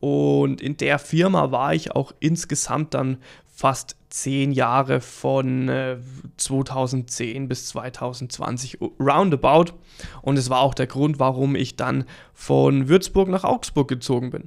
Und 0.00 0.60
in 0.60 0.76
der 0.76 0.98
Firma 0.98 1.50
war 1.50 1.74
ich 1.74 1.92
auch 1.92 2.12
insgesamt 2.20 2.94
dann 2.94 3.18
fast 3.46 3.96
zehn 4.10 4.52
Jahre 4.52 5.00
von 5.00 5.68
äh, 5.68 5.96
2010 6.36 7.48
bis 7.48 7.68
2020 7.68 8.78
roundabout. 9.00 9.72
Und 10.20 10.36
es 10.36 10.50
war 10.50 10.60
auch 10.60 10.74
der 10.74 10.86
Grund, 10.86 11.18
warum 11.18 11.56
ich 11.56 11.76
dann 11.76 12.04
von 12.34 12.88
Würzburg 12.88 13.28
nach 13.28 13.44
Augsburg 13.44 13.88
gezogen 13.88 14.30
bin. 14.30 14.44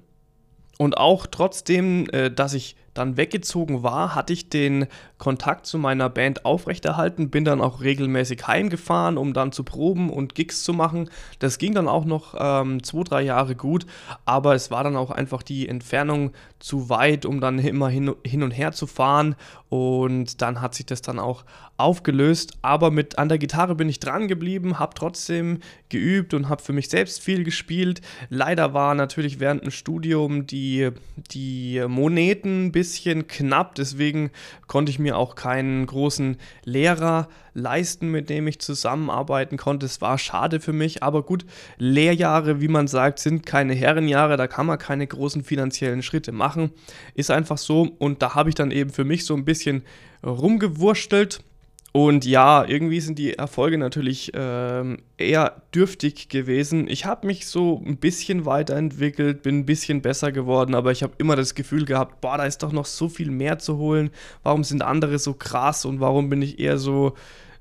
Und 0.77 0.97
auch 0.97 1.25
trotzdem, 1.25 2.07
äh, 2.11 2.31
dass 2.31 2.53
ich 2.53 2.75
dann 2.93 3.17
weggezogen 3.17 3.83
war, 3.83 4.15
hatte 4.15 4.33
ich 4.33 4.49
den 4.49 4.87
Kontakt 5.17 5.65
zu 5.65 5.77
meiner 5.77 6.09
Band 6.09 6.45
aufrechterhalten, 6.45 7.29
bin 7.29 7.45
dann 7.45 7.61
auch 7.61 7.81
regelmäßig 7.81 8.47
heimgefahren, 8.47 9.17
um 9.17 9.33
dann 9.33 9.51
zu 9.51 9.63
proben 9.63 10.09
und 10.09 10.35
Gigs 10.35 10.63
zu 10.63 10.73
machen. 10.73 11.09
Das 11.39 11.57
ging 11.57 11.73
dann 11.73 11.87
auch 11.87 12.05
noch 12.05 12.35
ähm, 12.37 12.83
zwei, 12.83 13.03
drei 13.03 13.21
Jahre 13.21 13.55
gut, 13.55 13.85
aber 14.25 14.55
es 14.55 14.71
war 14.71 14.83
dann 14.83 14.95
auch 14.95 15.11
einfach 15.11 15.43
die 15.43 15.67
Entfernung 15.67 16.31
zu 16.59 16.89
weit, 16.89 17.25
um 17.25 17.41
dann 17.41 17.59
immer 17.59 17.89
hin, 17.89 18.13
hin 18.25 18.43
und 18.43 18.51
her 18.51 18.71
zu 18.71 18.87
fahren 18.87 19.35
und 19.69 20.41
dann 20.41 20.61
hat 20.61 20.73
sich 20.73 20.87
das 20.87 21.01
dann 21.01 21.19
auch 21.19 21.45
aufgelöst. 21.77 22.57
Aber 22.61 22.91
mit 22.91 23.17
an 23.17 23.29
der 23.29 23.37
Gitarre 23.37 23.75
bin 23.75 23.87
ich 23.87 23.99
dran 23.99 24.27
geblieben, 24.27 24.79
habe 24.79 24.93
trotzdem 24.95 25.59
geübt 25.89 26.33
und 26.33 26.49
habe 26.49 26.61
für 26.61 26.73
mich 26.73 26.89
selbst 26.89 27.21
viel 27.21 27.43
gespielt. 27.43 28.01
Leider 28.29 28.73
war 28.73 28.95
natürlich 28.95 29.39
während 29.39 29.63
dem 29.63 29.71
Studium 29.71 30.47
die, 30.47 30.89
die 31.31 31.83
Moneten 31.87 32.71
bisschen 32.79 33.27
knapp, 33.27 33.75
deswegen 33.75 34.31
konnte 34.67 34.89
ich 34.89 34.99
mir 34.99 35.17
auch 35.17 35.35
keinen 35.35 35.85
großen 35.85 36.37
Lehrer 36.63 37.27
leisten, 37.53 38.09
mit 38.09 38.29
dem 38.29 38.47
ich 38.47 38.59
zusammenarbeiten 38.59 39.57
konnte. 39.57 39.85
Es 39.85 39.99
war 39.99 40.17
schade 40.17 40.61
für 40.61 40.71
mich, 40.71 41.03
aber 41.03 41.23
gut, 41.23 41.45
Lehrjahre, 41.77 42.61
wie 42.61 42.69
man 42.69 42.87
sagt, 42.87 43.19
sind 43.19 43.45
keine 43.45 43.73
Herrenjahre, 43.73 44.37
da 44.37 44.47
kann 44.47 44.65
man 44.65 44.77
keine 44.77 45.05
großen 45.05 45.43
finanziellen 45.43 46.01
Schritte 46.01 46.31
machen. 46.31 46.71
Ist 47.15 47.31
einfach 47.31 47.57
so. 47.57 47.81
Und 47.99 48.21
da 48.21 48.35
habe 48.35 48.47
ich 48.47 48.55
dann 48.55 48.71
eben 48.71 48.91
für 48.91 49.03
mich 49.03 49.25
so 49.25 49.33
ein 49.33 49.43
bisschen 49.43 49.83
rumgewurstelt 50.23 51.41
und 51.91 52.25
ja, 52.25 52.65
irgendwie 52.65 52.99
sind 52.99 53.17
die 53.17 53.33
Erfolge 53.33 53.77
natürlich 53.77 54.31
ähm, 54.35 54.99
eher 55.17 55.61
dürftig 55.73 56.29
gewesen. 56.29 56.87
Ich 56.87 57.05
habe 57.05 57.25
mich 57.25 57.47
so 57.47 57.81
ein 57.85 57.97
bisschen 57.97 58.45
weiterentwickelt, 58.45 59.41
bin 59.41 59.59
ein 59.59 59.65
bisschen 59.65 60.01
besser 60.01 60.31
geworden, 60.31 60.75
aber 60.75 60.91
ich 60.91 61.01
habe 61.01 61.13
immer 61.17 61.35
das 61.35 61.55
Gefühl 61.55 61.85
gehabt, 61.85 62.21
boah, 62.21 62.37
da 62.37 62.43
ist 62.43 62.61
doch 62.61 62.71
noch 62.71 62.85
so 62.85 63.09
viel 63.09 63.31
mehr 63.31 63.57
zu 63.57 63.77
holen. 63.77 64.11
Warum 64.43 64.63
sind 64.63 64.83
andere 64.83 65.17
so 65.17 65.33
krass 65.33 65.83
und 65.85 65.99
warum 65.99 66.29
bin 66.29 66.43
ich 66.43 66.59
eher 66.59 66.77
so, 66.77 67.15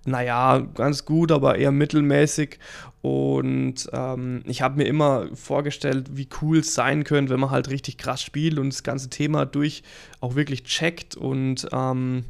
naja, 0.04 0.58
ganz 0.58 1.06
gut, 1.06 1.32
aber 1.32 1.56
eher 1.56 1.72
mittelmäßig. 1.72 2.58
Und 3.00 3.88
ähm, 3.94 4.42
ich 4.44 4.60
habe 4.60 4.76
mir 4.76 4.84
immer 4.84 5.28
vorgestellt, 5.34 6.10
wie 6.12 6.28
cool 6.42 6.58
es 6.58 6.74
sein 6.74 7.04
könnte, 7.04 7.32
wenn 7.32 7.40
man 7.40 7.50
halt 7.50 7.70
richtig 7.70 7.96
krass 7.96 8.22
spielt 8.22 8.58
und 8.58 8.74
das 8.74 8.82
ganze 8.82 9.08
Thema 9.08 9.46
durch 9.46 9.82
auch 10.20 10.34
wirklich 10.34 10.64
checkt 10.64 11.16
und 11.16 11.66
ähm, 11.72 12.24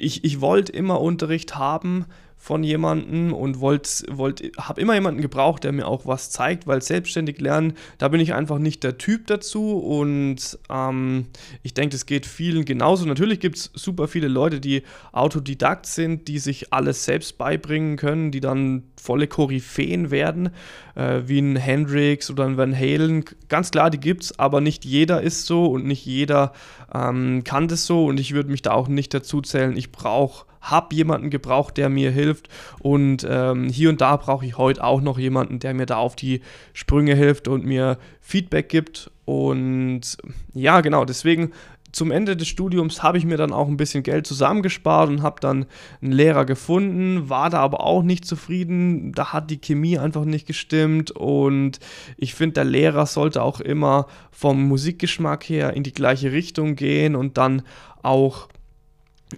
ich, 0.00 0.24
ich 0.24 0.40
wollte 0.40 0.72
immer 0.72 1.00
Unterricht 1.00 1.56
haben 1.56 2.06
von 2.42 2.64
jemandem 2.64 3.34
und 3.34 3.60
wollt, 3.60 4.02
wollt, 4.10 4.50
habe 4.56 4.80
immer 4.80 4.94
jemanden 4.94 5.20
gebraucht, 5.20 5.62
der 5.62 5.72
mir 5.72 5.86
auch 5.86 6.06
was 6.06 6.30
zeigt, 6.30 6.66
weil 6.66 6.80
selbstständig 6.80 7.38
lernen, 7.38 7.74
da 7.98 8.08
bin 8.08 8.18
ich 8.18 8.32
einfach 8.32 8.58
nicht 8.58 8.82
der 8.82 8.96
Typ 8.96 9.26
dazu 9.26 9.78
und 9.78 10.58
ähm, 10.70 11.26
ich 11.62 11.74
denke, 11.74 11.94
es 11.94 12.06
geht 12.06 12.24
vielen 12.24 12.64
genauso. 12.64 13.04
Natürlich 13.04 13.40
gibt 13.40 13.58
es 13.58 13.70
super 13.74 14.08
viele 14.08 14.28
Leute, 14.28 14.58
die 14.58 14.84
Autodidakt 15.12 15.84
sind, 15.84 16.28
die 16.28 16.38
sich 16.38 16.72
alles 16.72 17.04
selbst 17.04 17.36
beibringen 17.36 17.98
können, 17.98 18.30
die 18.30 18.40
dann 18.40 18.84
volle 18.96 19.26
Koryphäen 19.26 20.10
werden, 20.10 20.48
äh, 20.94 21.20
wie 21.26 21.40
ein 21.40 21.56
Hendrix 21.56 22.30
oder 22.30 22.46
ein 22.46 22.56
Van 22.56 22.74
Halen. 22.74 23.26
Ganz 23.50 23.70
klar, 23.70 23.90
die 23.90 24.00
gibt 24.00 24.24
es, 24.24 24.38
aber 24.38 24.62
nicht 24.62 24.86
jeder 24.86 25.20
ist 25.20 25.44
so 25.44 25.66
und 25.66 25.84
nicht 25.84 26.06
jeder 26.06 26.54
ähm, 26.94 27.44
kann 27.44 27.68
das 27.68 27.84
so 27.84 28.06
und 28.06 28.18
ich 28.18 28.32
würde 28.32 28.50
mich 28.50 28.62
da 28.62 28.72
auch 28.72 28.88
nicht 28.88 29.12
dazu 29.12 29.42
zählen. 29.42 29.76
Ich 29.76 29.92
brauche 29.92 30.46
habe 30.60 30.94
jemanden 30.94 31.30
gebraucht, 31.30 31.76
der 31.76 31.88
mir 31.88 32.10
hilft. 32.10 32.48
Und 32.80 33.26
ähm, 33.28 33.68
hier 33.68 33.88
und 33.88 34.00
da 34.00 34.16
brauche 34.16 34.46
ich 34.46 34.58
heute 34.58 34.84
auch 34.84 35.00
noch 35.00 35.18
jemanden, 35.18 35.58
der 35.58 35.74
mir 35.74 35.86
da 35.86 35.96
auf 35.96 36.16
die 36.16 36.40
Sprünge 36.72 37.14
hilft 37.14 37.48
und 37.48 37.64
mir 37.64 37.98
Feedback 38.20 38.68
gibt. 38.68 39.10
Und 39.24 40.16
ja, 40.54 40.80
genau, 40.80 41.04
deswegen 41.04 41.52
zum 41.92 42.10
Ende 42.10 42.36
des 42.36 42.48
Studiums 42.48 43.02
habe 43.02 43.18
ich 43.18 43.24
mir 43.24 43.36
dann 43.36 43.52
auch 43.52 43.68
ein 43.68 43.76
bisschen 43.76 44.02
Geld 44.02 44.26
zusammengespart 44.26 45.08
und 45.08 45.22
habe 45.22 45.40
dann 45.40 45.66
einen 46.00 46.12
Lehrer 46.12 46.44
gefunden, 46.44 47.28
war 47.28 47.50
da 47.50 47.58
aber 47.58 47.80
auch 47.84 48.02
nicht 48.02 48.24
zufrieden. 48.24 49.12
Da 49.12 49.32
hat 49.32 49.50
die 49.50 49.60
Chemie 49.60 49.98
einfach 49.98 50.24
nicht 50.24 50.46
gestimmt 50.46 51.10
und 51.10 51.80
ich 52.16 52.34
finde, 52.34 52.54
der 52.54 52.64
Lehrer 52.64 53.06
sollte 53.06 53.42
auch 53.42 53.60
immer 53.60 54.06
vom 54.30 54.62
Musikgeschmack 54.68 55.44
her 55.48 55.74
in 55.74 55.82
die 55.82 55.92
gleiche 55.92 56.32
Richtung 56.32 56.76
gehen 56.76 57.16
und 57.16 57.38
dann 57.38 57.62
auch 58.02 58.48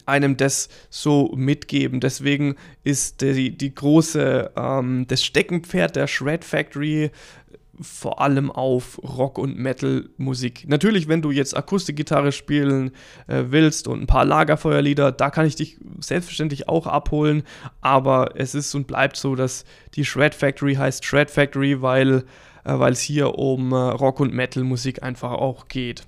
einem 0.06 0.36
das 0.36 0.68
so 0.90 1.32
mitgeben. 1.36 2.00
Deswegen 2.00 2.56
ist 2.84 3.20
die, 3.20 3.56
die 3.56 3.74
große, 3.74 4.52
ähm, 4.56 5.06
das 5.08 5.24
Steckenpferd 5.24 5.96
der 5.96 6.06
Shred 6.06 6.44
Factory 6.44 7.10
vor 7.80 8.20
allem 8.20 8.50
auf 8.50 8.98
Rock- 9.02 9.38
und 9.38 9.58
Metal-Musik. 9.58 10.68
Natürlich, 10.68 11.08
wenn 11.08 11.22
du 11.22 11.30
jetzt 11.30 11.56
Akustikgitarre 11.56 12.32
spielen 12.32 12.92
äh, 13.26 13.44
willst 13.48 13.88
und 13.88 14.02
ein 14.02 14.06
paar 14.06 14.24
Lagerfeuerlieder, 14.24 15.12
da 15.12 15.30
kann 15.30 15.46
ich 15.46 15.56
dich 15.56 15.78
selbstverständlich 15.98 16.68
auch 16.68 16.86
abholen, 16.86 17.42
aber 17.80 18.32
es 18.36 18.54
ist 18.54 18.74
und 18.74 18.86
bleibt 18.86 19.16
so, 19.16 19.34
dass 19.34 19.64
die 19.94 20.04
Shred 20.04 20.34
Factory 20.34 20.74
heißt 20.74 21.04
Shred 21.04 21.30
Factory, 21.30 21.82
weil 21.82 22.24
äh, 22.64 22.90
es 22.90 23.00
hier 23.00 23.38
um 23.38 23.72
äh, 23.72 23.76
Rock- 23.76 24.20
und 24.20 24.32
Metal-Musik 24.32 25.02
einfach 25.02 25.32
auch 25.32 25.68
geht. 25.68 26.04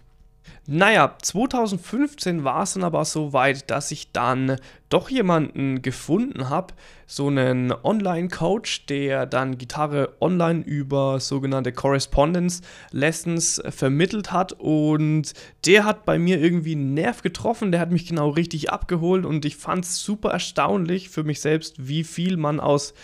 Naja, 0.66 1.14
2015 1.21 2.42
war 2.42 2.62
es 2.62 2.73
dann 2.73 2.85
aber 2.85 3.04
so 3.04 3.35
weit, 3.35 3.71
dass 3.71 3.90
ich 3.90 4.12
dann 4.12 4.56
doch 4.88 5.11
jemanden 5.11 5.83
gefunden 5.83 6.49
habe, 6.49 6.73
so 7.06 7.26
einen 7.26 7.71
Online-Coach, 7.71 8.87
der 8.87 9.26
dann 9.26 9.59
Gitarre 9.59 10.14
online 10.23 10.62
über 10.64 11.21
sogenannte 11.21 11.71
Correspondence 11.71 12.62
Lessons 12.92 13.62
vermittelt 13.68 14.33
hat. 14.33 14.54
Und 14.54 15.35
der 15.66 15.85
hat 15.85 16.06
bei 16.06 16.18
mir 16.18 16.40
irgendwie 16.40 16.76
einen 16.76 16.94
Nerv 16.94 17.21
getroffen, 17.21 17.71
der 17.71 17.80
hat 17.80 17.90
mich 17.90 18.06
genau 18.06 18.30
richtig 18.30 18.71
abgeholt. 18.71 19.26
Und 19.26 19.44
ich 19.44 19.56
fand 19.56 19.85
es 19.85 20.02
super 20.02 20.30
erstaunlich 20.30 21.11
für 21.11 21.25
mich 21.25 21.42
selbst, 21.42 21.88
wie 21.88 22.04
viel 22.04 22.38
man 22.38 22.59
aus 22.59 22.94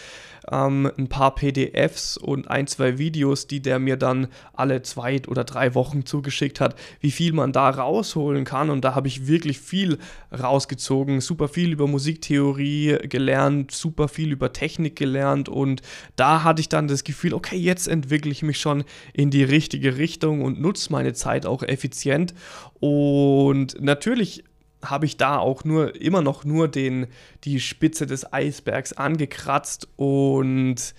ähm, 0.51 0.91
ein 0.97 1.09
paar 1.09 1.35
PDFs 1.35 2.17
und 2.17 2.49
ein, 2.49 2.67
zwei 2.67 2.99
Videos, 2.99 3.47
die 3.47 3.61
der 3.61 3.79
mir 3.79 3.97
dann 3.97 4.29
alle 4.53 4.83
zwei 4.83 5.21
oder 5.27 5.45
drei 5.45 5.75
Wochen 5.75 6.07
zugeschickt 6.07 6.61
hat, 6.61 6.75
wie 7.01 7.11
viel 7.11 7.33
man 7.33 7.53
da 7.53 7.69
rausholen 7.71 8.45
kann. 8.45 8.71
Und 8.71 8.85
da 8.85 8.95
habe 8.95 9.09
ich 9.09 9.27
wirklich 9.27 9.59
viel 9.61 9.99
rausgezogen, 10.33 11.21
super 11.21 11.49
viel 11.49 11.73
über 11.73 11.87
Musiktheorie 11.87 12.99
gelernt, 13.09 13.71
super 13.73 14.09
viel 14.09 14.33
über 14.33 14.53
Technik 14.53 14.97
gelernt. 14.97 15.49
Und 15.49 15.83
da 16.17 16.45
hatte 16.45 16.61
ich 16.61 16.69
dann 16.69 16.89
das 16.89 17.05
Gefühl, 17.05 17.35
okay, 17.35 17.57
jetzt 17.57 17.89
entwickle 17.89 18.31
ich 18.31 18.43
mich 18.43 18.61
schon 18.61 18.85
in 19.13 19.31
die 19.31 19.45
richtige 19.45 19.97
Richtung 19.97 20.43
und 20.43 20.61
nutze 20.61 20.93
meine 20.93 21.13
Zeit 21.13 21.47
auch 21.47 21.63
effizient. 21.63 22.35
Und 22.81 23.81
natürlich 23.81 24.45
habe 24.85 25.07
ich 25.07 25.17
da 25.17 25.39
auch 25.39 25.65
nur 25.65 26.01
immer 26.01 26.23
noch 26.23 26.45
nur 26.45 26.69
den, 26.69 27.07
die 27.45 27.61
Spitze 27.61 28.07
des 28.07 28.33
Eisbergs 28.33 28.93
angekratzt 28.93 29.89
und 29.97 30.95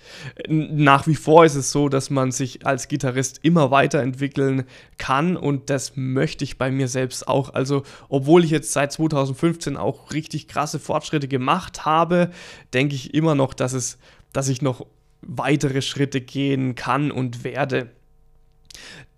nach 0.48 1.06
wie 1.06 1.14
vor 1.14 1.44
ist 1.44 1.54
es 1.54 1.72
so, 1.72 1.88
dass 1.88 2.10
man 2.10 2.32
sich 2.32 2.64
als 2.66 2.88
Gitarrist 2.88 3.40
immer 3.42 3.70
weiterentwickeln 3.70 4.64
kann 4.98 5.36
und 5.36 5.70
das 5.70 5.92
möchte 5.96 6.44
ich 6.44 6.58
bei 6.58 6.70
mir 6.70 6.88
selbst 6.88 7.26
auch. 7.26 7.54
Also, 7.54 7.82
obwohl 8.08 8.44
ich 8.44 8.50
jetzt 8.50 8.72
seit 8.72 8.92
2015 8.92 9.76
auch 9.76 10.12
richtig 10.12 10.48
krasse 10.48 10.78
Fortschritte 10.78 11.28
gemacht 11.28 11.84
habe, 11.84 12.30
denke 12.72 12.94
ich 12.94 13.14
immer 13.14 13.34
noch, 13.34 13.54
dass 13.54 13.72
es, 13.72 13.98
dass 14.32 14.48
ich 14.48 14.62
noch 14.62 14.86
weitere 15.22 15.82
Schritte 15.82 16.20
gehen 16.20 16.74
kann 16.74 17.10
und 17.10 17.44
werde. 17.44 17.90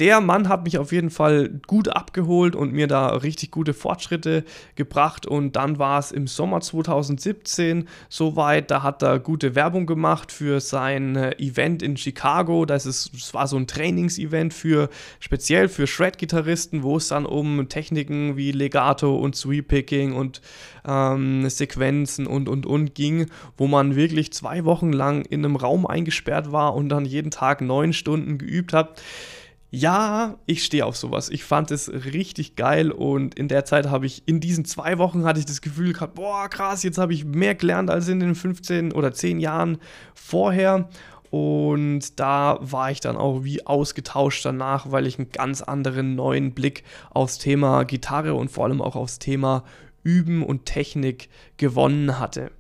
Der 0.01 0.21
Mann 0.21 0.49
hat 0.49 0.65
mich 0.65 0.79
auf 0.79 0.91
jeden 0.91 1.11
Fall 1.11 1.49
gut 1.69 1.89
abgeholt 1.89 2.57
und 2.57 2.73
mir 2.73 2.89
da 2.89 3.09
richtig 3.09 3.53
gute 3.53 3.75
Fortschritte 3.75 4.45
gebracht. 4.75 5.25
Und 5.25 5.55
dann 5.55 5.79
war 5.79 6.01
es 6.01 6.11
im 6.11 6.27
Sommer 6.27 6.61
2017 6.61 7.87
soweit. 8.09 8.73
Da 8.73 8.83
hat 8.83 9.03
er 9.03 9.21
gute 9.21 9.55
Werbung 9.55 9.87
gemacht 9.87 10.33
für 10.33 10.61
sein 10.61 11.15
äh, 11.15 11.37
Event 11.39 11.83
in 11.83 11.97
Chicago. 11.97 12.65
Das, 12.65 12.87
ist, 12.87 13.13
das 13.15 13.35
war 13.35 13.47
so 13.47 13.57
ein 13.57 13.69
Trainingsevent 13.69 14.53
für 14.53 14.89
speziell 15.21 15.69
für 15.69 15.87
Shred-Gitarristen, 15.87 16.83
wo 16.83 16.97
es 16.97 17.09
dann 17.09 17.25
um 17.25 17.69
Techniken 17.69 18.37
wie 18.37 18.51
Legato 18.51 19.15
und 19.17 19.37
Sweep-Picking 19.37 20.13
und 20.13 20.41
ähm, 20.87 21.49
Sequenzen 21.49 22.27
und 22.27 22.49
und 22.49 22.67
und 22.67 22.95
ging, 22.95 23.27
wo 23.57 23.69
man 23.69 23.95
wirklich 23.95 24.33
zwei 24.33 24.65
Wochen 24.65 24.93
lang 24.93 25.25
in 25.25 25.45
einem 25.45 25.57
Raum 25.57 25.87
eingesperrt 25.87 26.51
war 26.51 26.75
und 26.75 26.89
dann 26.89 27.05
jeden 27.05 27.31
Tag 27.31 27.61
neun 27.61 27.93
Stunden 27.93 28.39
geübt 28.39 28.73
hat 28.73 29.01
ja, 29.75 30.39
ich 30.47 30.65
stehe 30.65 30.87
auf 30.87 30.97
sowas. 30.97 31.29
Ich 31.29 31.43
fand 31.43 31.71
es 31.73 31.91
richtig 31.91 32.55
geil 32.55 32.93
und 32.93 33.35
in 33.35 33.49
der 33.49 33.65
Zeit 33.65 33.89
habe 33.89 34.07
ich, 34.07 34.23
in 34.27 34.39
diesen 34.41 34.65
zwei 34.65 34.99
Wochen 34.99 35.25
hatte 35.25 35.41
ich 35.41 35.47
das 35.47 35.61
Gefühl 35.61 35.93
gehabt, 35.93 36.15
boah, 36.15 36.49
krass, 36.49 36.85
jetzt 36.85 36.99
habe 36.99 37.13
ich 37.13 37.25
mehr 37.25 37.57
gelernt 37.57 37.91
als 37.91 38.09
in 38.09 38.21
den 38.21 38.37
15 38.37 38.93
oder 38.93 39.13
10 39.13 39.41
Jahren 39.41 39.79
vorher. 40.15 40.89
Und 41.31 42.21
da 42.21 42.59
war 42.61 42.93
ich 42.93 43.01
dann 43.01 43.17
auch 43.17 43.43
wie 43.43 43.67
ausgetauscht 43.67 44.45
danach, 44.45 44.93
weil 44.93 45.09
ich 45.09 45.19
einen 45.19 45.31
ganz 45.31 45.61
anderen 45.61 46.15
neuen 46.15 46.55
Blick 46.55 46.85
aufs 47.11 47.39
Thema 47.39 47.83
Gitarre 47.83 48.35
und 48.35 48.53
vor 48.53 48.65
allem 48.67 48.81
auch 48.81 48.95
aufs 48.95 49.19
Thema 49.19 49.65
Üben 50.05 50.45
und 50.45 50.67
Technik 50.67 51.29
gewonnen 51.57 52.21
hatte. 52.21 52.53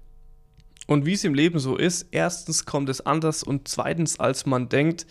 Und 0.87 1.07
wie 1.07 1.15
es 1.15 1.25
im 1.25 1.33
Leben 1.33 1.59
so 1.59 1.77
ist, 1.77 2.09
erstens 2.11 2.67
kommt 2.67 2.91
es 2.91 3.01
anders 3.01 3.43
und 3.43 3.69
zweitens, 3.69 4.21
als 4.21 4.45
man 4.45 4.69
denkt, 4.69 5.07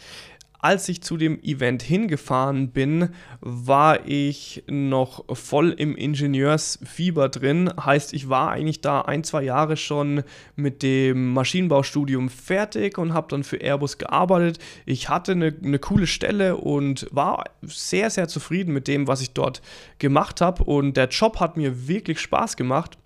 als 0.63 0.88
ich 0.88 1.03
zu 1.03 1.17
dem 1.17 1.43
Event 1.43 1.84
hingefahren 1.84 2.70
bin, 2.70 3.10
war 3.41 4.08
ich 4.08 4.63
noch 4.67 5.25
voll 5.36 5.72
im 5.72 5.93
Ingenieursfieber 5.93 7.27
drin. 7.27 7.70
Heißt, 7.77 8.13
ich 8.13 8.29
war 8.29 8.51
eigentlich 8.51 8.79
da 8.79 9.01
ein, 9.01 9.25
zwei 9.25 9.43
Jahre 9.43 9.75
schon 9.75 10.24
mit 10.55 10.82
dem 10.82 11.34
Maschinenbaustudium 11.34 12.29
fertig 12.29 12.98
und 12.98 13.13
habe 13.13 13.27
dann 13.29 13.43
für 13.43 13.58
Airbus 13.58 13.98
gearbeitet. 13.98 14.60
Ich 14.86 15.10
hatte 15.10 15.34
eine, 15.34 15.53
eine 15.62 15.79
coole 15.79 16.08
Stelle 16.08 16.55
und 16.55 17.08
war 17.12 17.43
sehr, 17.63 18.10
sehr 18.10 18.29
zufrieden 18.29 18.74
mit 18.74 18.88
dem, 18.88 19.05
was 19.05 19.20
ich 19.20 19.32
dort 19.32 19.62
gemacht 20.00 20.39
habe. 20.39 20.63
Und 20.63 20.96
der 20.96 21.10
Job 21.10 21.41
hat 21.41 21.58
mir 21.58 21.89
wirklich 21.89 22.22
Spaß 22.22 22.55
gemacht. 22.55 22.98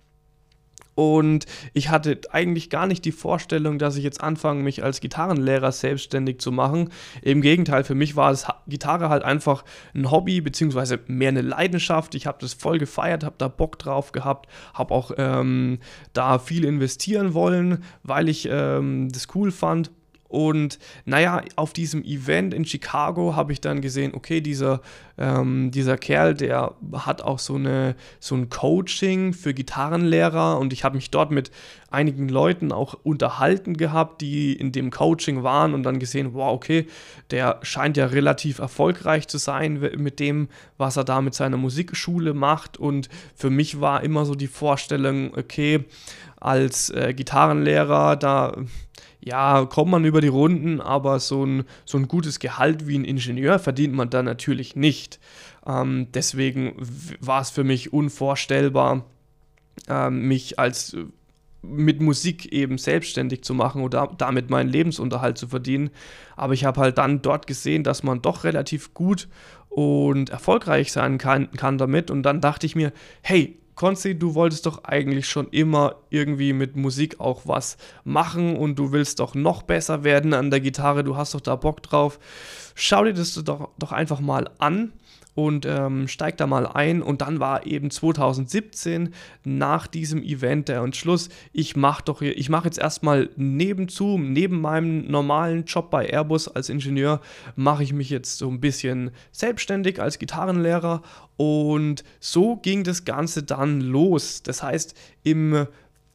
Und 0.98 1.46
ich 1.74 1.90
hatte 1.90 2.20
eigentlich 2.32 2.70
gar 2.70 2.88
nicht 2.88 3.04
die 3.04 3.12
Vorstellung, 3.12 3.78
dass 3.78 3.94
ich 3.94 4.02
jetzt 4.02 4.20
anfange, 4.20 4.64
mich 4.64 4.82
als 4.82 4.98
Gitarrenlehrer 4.98 5.70
selbstständig 5.70 6.40
zu 6.40 6.50
machen. 6.50 6.90
Im 7.22 7.40
Gegenteil, 7.40 7.84
für 7.84 7.94
mich 7.94 8.16
war 8.16 8.32
es 8.32 8.48
Gitarre 8.66 9.08
halt 9.08 9.22
einfach 9.22 9.64
ein 9.94 10.10
Hobby, 10.10 10.40
beziehungsweise 10.40 10.98
mehr 11.06 11.28
eine 11.28 11.42
Leidenschaft. 11.42 12.16
Ich 12.16 12.26
habe 12.26 12.38
das 12.40 12.52
voll 12.52 12.78
gefeiert, 12.78 13.22
habe 13.22 13.36
da 13.38 13.46
Bock 13.46 13.78
drauf 13.78 14.10
gehabt, 14.10 14.48
habe 14.74 14.92
auch 14.92 15.12
ähm, 15.18 15.78
da 16.14 16.40
viel 16.40 16.64
investieren 16.64 17.32
wollen, 17.32 17.84
weil 18.02 18.28
ich 18.28 18.48
ähm, 18.50 19.08
das 19.12 19.28
cool 19.36 19.52
fand. 19.52 19.92
Und 20.28 20.78
naja, 21.06 21.42
auf 21.56 21.72
diesem 21.72 22.04
Event 22.04 22.52
in 22.52 22.66
Chicago 22.66 23.34
habe 23.34 23.52
ich 23.52 23.62
dann 23.62 23.80
gesehen, 23.80 24.12
okay, 24.14 24.42
dieser, 24.42 24.82
ähm, 25.16 25.70
dieser 25.70 25.96
Kerl, 25.96 26.34
der 26.34 26.74
hat 26.92 27.22
auch 27.22 27.38
so, 27.38 27.54
eine, 27.54 27.96
so 28.20 28.34
ein 28.34 28.50
Coaching 28.50 29.32
für 29.32 29.54
Gitarrenlehrer. 29.54 30.58
Und 30.58 30.74
ich 30.74 30.84
habe 30.84 30.96
mich 30.96 31.10
dort 31.10 31.30
mit 31.30 31.50
einigen 31.90 32.28
Leuten 32.28 32.72
auch 32.72 32.94
unterhalten 33.02 33.78
gehabt, 33.78 34.20
die 34.20 34.52
in 34.52 34.70
dem 34.70 34.90
Coaching 34.90 35.42
waren 35.42 35.72
und 35.72 35.82
dann 35.84 35.98
gesehen, 35.98 36.34
wow, 36.34 36.52
okay, 36.52 36.86
der 37.30 37.58
scheint 37.62 37.96
ja 37.96 38.06
relativ 38.06 38.58
erfolgreich 38.58 39.28
zu 39.28 39.38
sein 39.38 39.80
mit 39.96 40.20
dem, 40.20 40.48
was 40.76 40.98
er 40.98 41.04
da 41.04 41.22
mit 41.22 41.34
seiner 41.34 41.56
Musikschule 41.56 42.34
macht. 42.34 42.76
Und 42.76 43.08
für 43.34 43.48
mich 43.48 43.80
war 43.80 44.02
immer 44.02 44.26
so 44.26 44.34
die 44.34 44.46
Vorstellung, 44.46 45.32
okay, 45.34 45.84
als 46.40 46.90
äh, 46.90 47.14
Gitarrenlehrer, 47.14 48.16
da 48.16 48.54
ja, 49.20 49.66
kommt 49.66 49.90
man 49.90 50.04
über 50.04 50.20
die 50.20 50.28
Runden, 50.28 50.80
aber 50.80 51.18
so 51.18 51.44
ein, 51.44 51.64
so 51.84 51.98
ein 51.98 52.08
gutes 52.08 52.38
Gehalt 52.38 52.86
wie 52.86 52.96
ein 52.96 53.04
Ingenieur 53.04 53.58
verdient 53.58 53.94
man 53.94 54.10
da 54.10 54.22
natürlich 54.22 54.76
nicht. 54.76 55.18
Ähm, 55.66 56.08
deswegen 56.12 56.74
war 57.20 57.40
es 57.40 57.50
für 57.50 57.64
mich 57.64 57.92
unvorstellbar, 57.92 59.04
ähm, 59.88 60.28
mich 60.28 60.58
als 60.58 60.96
mit 61.62 62.00
Musik 62.00 62.52
eben 62.52 62.78
selbstständig 62.78 63.42
zu 63.42 63.52
machen 63.52 63.82
oder 63.82 64.14
damit 64.16 64.48
meinen 64.48 64.70
Lebensunterhalt 64.70 65.38
zu 65.38 65.48
verdienen. 65.48 65.90
Aber 66.36 66.54
ich 66.54 66.64
habe 66.64 66.80
halt 66.80 66.98
dann 66.98 67.20
dort 67.20 67.46
gesehen, 67.46 67.82
dass 67.82 68.04
man 68.04 68.22
doch 68.22 68.44
relativ 68.44 68.94
gut 68.94 69.28
und 69.68 70.30
erfolgreich 70.30 70.92
sein 70.92 71.18
kann, 71.18 71.50
kann 71.52 71.76
damit. 71.76 72.10
Und 72.10 72.22
dann 72.22 72.40
dachte 72.40 72.66
ich 72.66 72.76
mir, 72.76 72.92
hey, 73.22 73.58
Konzi, 73.78 74.18
du 74.18 74.34
wolltest 74.34 74.66
doch 74.66 74.82
eigentlich 74.82 75.28
schon 75.28 75.46
immer 75.50 75.94
irgendwie 76.10 76.52
mit 76.52 76.74
Musik 76.74 77.20
auch 77.20 77.42
was 77.44 77.76
machen 78.02 78.56
und 78.56 78.76
du 78.76 78.90
willst 78.90 79.20
doch 79.20 79.36
noch 79.36 79.62
besser 79.62 80.02
werden 80.02 80.34
an 80.34 80.50
der 80.50 80.58
Gitarre, 80.58 81.04
du 81.04 81.16
hast 81.16 81.32
doch 81.32 81.40
da 81.40 81.54
Bock 81.54 81.80
drauf. 81.84 82.18
Schau 82.74 83.04
dir 83.04 83.14
das 83.14 83.34
doch, 83.34 83.68
doch 83.78 83.92
einfach 83.92 84.18
mal 84.18 84.50
an 84.58 84.94
und 85.38 85.66
ähm, 85.66 86.08
steig 86.08 86.36
da 86.38 86.48
mal 86.48 86.66
ein. 86.66 87.00
Und 87.00 87.20
dann 87.20 87.38
war 87.38 87.64
eben 87.64 87.92
2017 87.92 89.14
nach 89.44 89.86
diesem 89.86 90.20
Event 90.20 90.66
der 90.66 90.80
Entschluss, 90.80 91.28
ich 91.52 91.76
mache 91.76 92.02
doch 92.06 92.18
hier, 92.18 92.36
ich 92.36 92.48
mache 92.48 92.64
jetzt 92.64 92.80
erstmal 92.80 93.30
nebenzu, 93.36 94.18
neben 94.18 94.60
meinem 94.60 95.08
normalen 95.08 95.64
Job 95.64 95.92
bei 95.92 96.10
Airbus 96.10 96.48
als 96.48 96.68
Ingenieur, 96.70 97.20
mache 97.54 97.84
ich 97.84 97.92
mich 97.92 98.10
jetzt 98.10 98.38
so 98.38 98.48
ein 98.48 98.58
bisschen 98.58 99.12
selbstständig 99.30 100.02
als 100.02 100.18
Gitarrenlehrer. 100.18 101.02
Und 101.36 102.02
so 102.18 102.56
ging 102.56 102.82
das 102.82 103.04
Ganze 103.04 103.44
dann 103.44 103.80
los. 103.80 104.42
Das 104.42 104.64
heißt, 104.64 104.98
im 105.22 105.68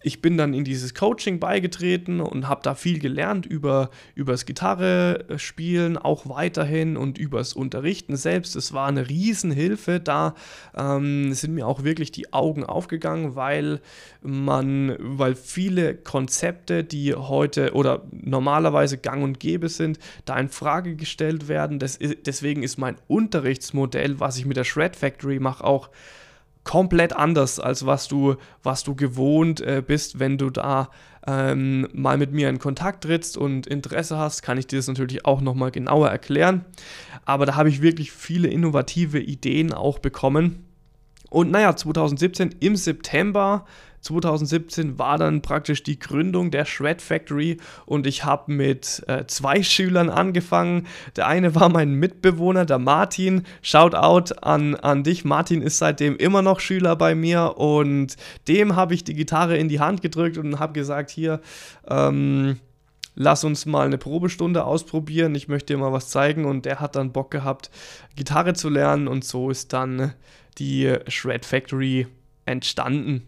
ich 0.03 0.21
bin 0.21 0.37
dann 0.37 0.53
in 0.53 0.63
dieses 0.63 0.93
Coaching 0.93 1.39
beigetreten 1.39 2.19
und 2.19 2.47
habe 2.47 2.61
da 2.63 2.75
viel 2.75 2.99
gelernt 2.99 3.45
über 3.45 3.89
das 4.15 4.45
Gitarre 4.45 5.25
spielen, 5.37 5.97
auch 5.97 6.27
weiterhin 6.29 6.97
und 6.97 7.17
übers 7.17 7.53
Unterrichten 7.53 8.17
selbst. 8.17 8.55
Es 8.55 8.73
war 8.73 8.87
eine 8.87 9.09
Riesenhilfe. 9.09 9.99
Da 9.99 10.35
ähm, 10.75 11.33
sind 11.33 11.55
mir 11.55 11.67
auch 11.67 11.83
wirklich 11.83 12.11
die 12.11 12.33
Augen 12.33 12.63
aufgegangen, 12.63 13.35
weil 13.35 13.79
man, 14.21 14.95
weil 14.99 15.35
viele 15.35 15.95
Konzepte, 15.95 16.83
die 16.83 17.15
heute 17.15 17.73
oder 17.73 18.03
normalerweise 18.11 18.97
gang 18.97 19.23
und 19.23 19.39
gäbe 19.39 19.69
sind, 19.69 19.99
da 20.25 20.37
in 20.37 20.49
Frage 20.49 20.95
gestellt 20.95 21.47
werden. 21.47 21.79
Das, 21.79 21.97
deswegen 21.99 22.63
ist 22.63 22.77
mein 22.77 22.97
Unterrichtsmodell, 23.07 24.19
was 24.19 24.37
ich 24.37 24.45
mit 24.45 24.57
der 24.57 24.63
Shred 24.63 24.95
Factory 24.95 25.39
mache, 25.39 25.63
auch 25.63 25.89
komplett 26.63 27.13
anders, 27.15 27.59
als 27.59 27.85
was 27.85 28.07
du, 28.07 28.35
was 28.61 28.83
du 28.83 28.95
gewohnt 28.95 29.61
äh, 29.61 29.83
bist, 29.85 30.19
wenn 30.19 30.37
du 30.37 30.49
da 30.49 30.89
ähm, 31.25 31.87
mal 31.93 32.17
mit 32.17 32.31
mir 32.31 32.49
in 32.49 32.59
Kontakt 32.59 33.03
trittst 33.03 33.37
und 33.37 33.67
Interesse 33.67 34.17
hast, 34.17 34.41
kann 34.41 34.57
ich 34.57 34.67
dir 34.67 34.77
das 34.77 34.87
natürlich 34.87 35.25
auch 35.25 35.41
nochmal 35.41 35.71
genauer 35.71 36.09
erklären. 36.09 36.65
Aber 37.25 37.45
da 37.45 37.55
habe 37.55 37.69
ich 37.69 37.81
wirklich 37.81 38.11
viele 38.11 38.47
innovative 38.47 39.19
Ideen 39.19 39.73
auch 39.73 39.99
bekommen. 39.99 40.65
Und 41.33 41.49
naja, 41.49 41.75
2017 41.75 42.55
im 42.59 42.75
September 42.75 43.65
2017 44.01 44.99
war 44.99 45.17
dann 45.17 45.41
praktisch 45.41 45.81
die 45.81 45.97
Gründung 45.97 46.51
der 46.51 46.65
Shred 46.65 47.01
Factory 47.01 47.57
und 47.87 48.05
ich 48.05 48.23
habe 48.23 48.51
mit 48.51 49.01
äh, 49.07 49.25
zwei 49.25 49.63
Schülern 49.63 50.11
angefangen. 50.11 50.85
Der 51.15 51.27
eine 51.27 51.55
war 51.55 51.69
mein 51.69 51.95
Mitbewohner, 51.95 52.65
der 52.65 52.77
Martin. 52.77 53.45
Shoutout 53.63 54.35
an, 54.41 54.75
an 54.75 55.03
dich. 55.03 55.25
Martin 55.25 55.63
ist 55.63 55.79
seitdem 55.79 56.17
immer 56.17 56.43
noch 56.43 56.59
Schüler 56.59 56.95
bei 56.95 57.15
mir 57.15 57.57
und 57.57 58.15
dem 58.47 58.75
habe 58.75 58.93
ich 58.93 59.03
die 59.03 59.15
Gitarre 59.15 59.57
in 59.57 59.69
die 59.69 59.79
Hand 59.79 60.03
gedrückt 60.03 60.37
und 60.37 60.59
habe 60.59 60.73
gesagt, 60.73 61.09
hier, 61.09 61.41
ähm, 61.87 62.59
lass 63.15 63.43
uns 63.43 63.65
mal 63.65 63.87
eine 63.87 63.97
Probestunde 63.97 64.65
ausprobieren, 64.65 65.33
ich 65.33 65.47
möchte 65.47 65.73
dir 65.73 65.79
mal 65.79 65.93
was 65.93 66.09
zeigen 66.09 66.45
und 66.45 66.65
der 66.65 66.79
hat 66.79 66.95
dann 66.95 67.11
Bock 67.11 67.31
gehabt, 67.31 67.71
Gitarre 68.15 68.53
zu 68.53 68.69
lernen 68.69 69.07
und 69.07 69.23
so 69.23 69.49
ist 69.49 69.73
dann 69.73 70.13
die 70.55 70.95
Shred 71.07 71.45
Factory 71.45 72.07
entstanden. 72.45 73.27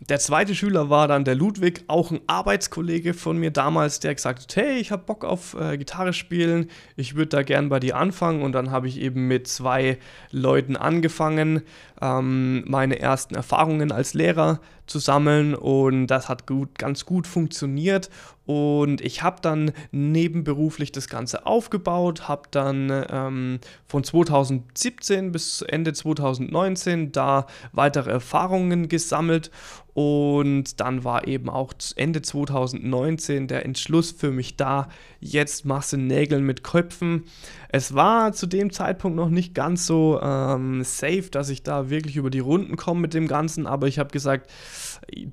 Der 0.00 0.20
zweite 0.20 0.54
Schüler 0.54 0.90
war 0.90 1.08
dann 1.08 1.24
der 1.24 1.34
Ludwig, 1.34 1.82
auch 1.88 2.12
ein 2.12 2.20
Arbeitskollege 2.28 3.14
von 3.14 3.36
mir 3.36 3.50
damals, 3.50 3.98
der 3.98 4.14
gesagt 4.14 4.42
hat, 4.42 4.56
hey, 4.56 4.78
ich 4.78 4.92
habe 4.92 5.02
Bock 5.04 5.24
auf 5.24 5.56
äh, 5.58 5.76
Gitarre 5.76 6.12
spielen, 6.12 6.70
ich 6.94 7.16
würde 7.16 7.30
da 7.30 7.42
gern 7.42 7.68
bei 7.68 7.80
dir 7.80 7.96
anfangen. 7.96 8.42
Und 8.42 8.52
dann 8.52 8.70
habe 8.70 8.86
ich 8.86 9.00
eben 9.00 9.26
mit 9.26 9.48
zwei 9.48 9.98
Leuten 10.30 10.76
angefangen, 10.76 11.62
ähm, 12.00 12.62
meine 12.68 13.00
ersten 13.00 13.34
Erfahrungen 13.34 13.90
als 13.90 14.14
Lehrer 14.14 14.60
zu 14.88 14.98
sammeln 14.98 15.54
und 15.54 16.06
das 16.08 16.28
hat 16.28 16.46
gut, 16.46 16.78
ganz 16.78 17.04
gut 17.04 17.26
funktioniert 17.26 18.10
und 18.48 19.02
ich 19.02 19.22
habe 19.22 19.42
dann 19.42 19.72
nebenberuflich 19.90 20.90
das 20.90 21.10
Ganze 21.10 21.44
aufgebaut, 21.44 22.28
habe 22.28 22.48
dann 22.50 23.04
ähm, 23.10 23.58
von 23.86 24.02
2017 24.02 25.32
bis 25.32 25.60
Ende 25.60 25.92
2019 25.92 27.12
da 27.12 27.46
weitere 27.72 28.10
Erfahrungen 28.10 28.88
gesammelt 28.88 29.50
und 29.92 30.80
dann 30.80 31.04
war 31.04 31.28
eben 31.28 31.50
auch 31.50 31.74
Ende 31.96 32.22
2019 32.22 33.48
der 33.48 33.66
Entschluss 33.66 34.12
für 34.12 34.30
mich 34.30 34.56
da, 34.56 34.88
jetzt 35.20 35.66
machst 35.66 35.92
du 35.92 35.98
Nägel 35.98 36.40
mit 36.40 36.62
Köpfen. 36.64 37.24
Es 37.68 37.94
war 37.94 38.32
zu 38.32 38.46
dem 38.46 38.72
Zeitpunkt 38.72 39.16
noch 39.16 39.28
nicht 39.28 39.54
ganz 39.54 39.86
so 39.86 40.20
ähm, 40.22 40.84
safe, 40.84 41.28
dass 41.30 41.50
ich 41.50 41.64
da 41.64 41.90
wirklich 41.90 42.16
über 42.16 42.30
die 42.30 42.38
Runden 42.38 42.76
komme 42.76 43.00
mit 43.00 43.12
dem 43.12 43.28
Ganzen, 43.28 43.66
aber 43.66 43.88
ich 43.88 43.98
habe 43.98 44.10
gesagt, 44.10 44.50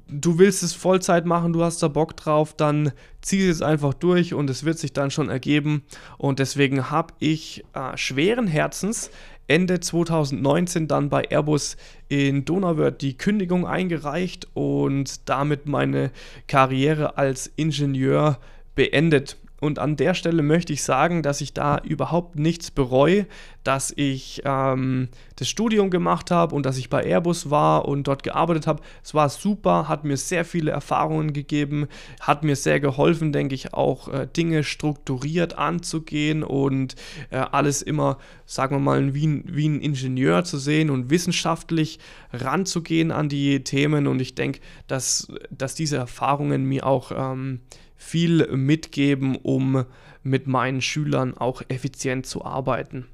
du 0.07 0.37
willst 0.37 0.63
es 0.63 0.73
Vollzeit 0.73 1.25
machen, 1.25 1.53
du 1.53 1.63
hast 1.63 1.81
da 1.83 1.87
Bock 1.87 2.15
drauf, 2.15 2.53
dann 2.55 2.91
zieh 3.21 3.47
es 3.47 3.61
einfach 3.61 3.93
durch 3.93 4.33
und 4.33 4.49
es 4.49 4.63
wird 4.63 4.79
sich 4.79 4.93
dann 4.93 5.11
schon 5.11 5.29
ergeben. 5.29 5.83
Und 6.17 6.39
deswegen 6.39 6.89
habe 6.91 7.13
ich 7.19 7.63
äh, 7.73 7.95
schweren 7.97 8.47
Herzens 8.47 9.11
Ende 9.47 9.79
2019 9.79 10.87
dann 10.87 11.09
bei 11.09 11.23
Airbus 11.29 11.77
in 12.07 12.45
Donauwörth 12.45 13.01
die 13.01 13.17
Kündigung 13.17 13.67
eingereicht 13.67 14.47
und 14.55 15.29
damit 15.29 15.67
meine 15.67 16.11
Karriere 16.47 17.17
als 17.17 17.51
Ingenieur 17.55 18.39
beendet. 18.73 19.37
Und 19.61 19.79
an 19.79 19.95
der 19.95 20.13
Stelle 20.13 20.43
möchte 20.43 20.73
ich 20.73 20.83
sagen, 20.83 21.23
dass 21.23 21.39
ich 21.39 21.53
da 21.53 21.77
überhaupt 21.77 22.37
nichts 22.37 22.71
bereue, 22.71 23.25
dass 23.63 23.93
ich 23.95 24.41
ähm, 24.45 25.07
das 25.37 25.49
Studium 25.49 25.89
gemacht 25.89 26.29
habe 26.29 26.53
und 26.53 26.65
dass 26.65 26.77
ich 26.77 26.89
bei 26.89 27.03
Airbus 27.03 27.49
war 27.49 27.85
und 27.85 28.03
dort 28.03 28.21
gearbeitet 28.23 28.67
habe. 28.67 28.83
Es 29.03 29.13
war 29.13 29.29
super, 29.29 29.87
hat 29.87 30.03
mir 30.03 30.17
sehr 30.17 30.45
viele 30.45 30.71
Erfahrungen 30.71 31.33
gegeben, 31.33 31.87
hat 32.19 32.43
mir 32.43 32.55
sehr 32.55 32.79
geholfen, 32.79 33.31
denke 33.31 33.55
ich, 33.55 33.73
auch 33.73 34.09
äh, 34.09 34.27
Dinge 34.27 34.63
strukturiert 34.63 35.57
anzugehen 35.57 36.43
und 36.43 36.95
äh, 37.31 37.37
alles 37.37 37.81
immer, 37.81 38.17
sagen 38.45 38.75
wir 38.75 38.79
mal, 38.79 39.13
wie, 39.15 39.41
wie 39.45 39.69
ein 39.69 39.81
Ingenieur 39.81 40.43
zu 40.43 40.57
sehen 40.57 40.89
und 40.89 41.09
wissenschaftlich 41.09 41.99
ranzugehen 42.33 43.11
an 43.11 43.29
die 43.29 43.63
Themen. 43.63 44.05
Und 44.07 44.19
ich 44.19 44.35
denke, 44.35 44.59
dass, 44.87 45.27
dass 45.49 45.75
diese 45.75 45.97
Erfahrungen 45.97 46.65
mir 46.65 46.85
auch 46.85 47.11
ähm, 47.15 47.61
viel 48.05 48.47
mitgeben, 48.55 49.35
um 49.35 49.85
mit 50.21 50.47
meinen 50.47 50.81
Schülern 50.81 51.35
auch 51.35 51.63
effizient 51.69 52.25
zu 52.25 52.45
arbeiten. 52.45 53.07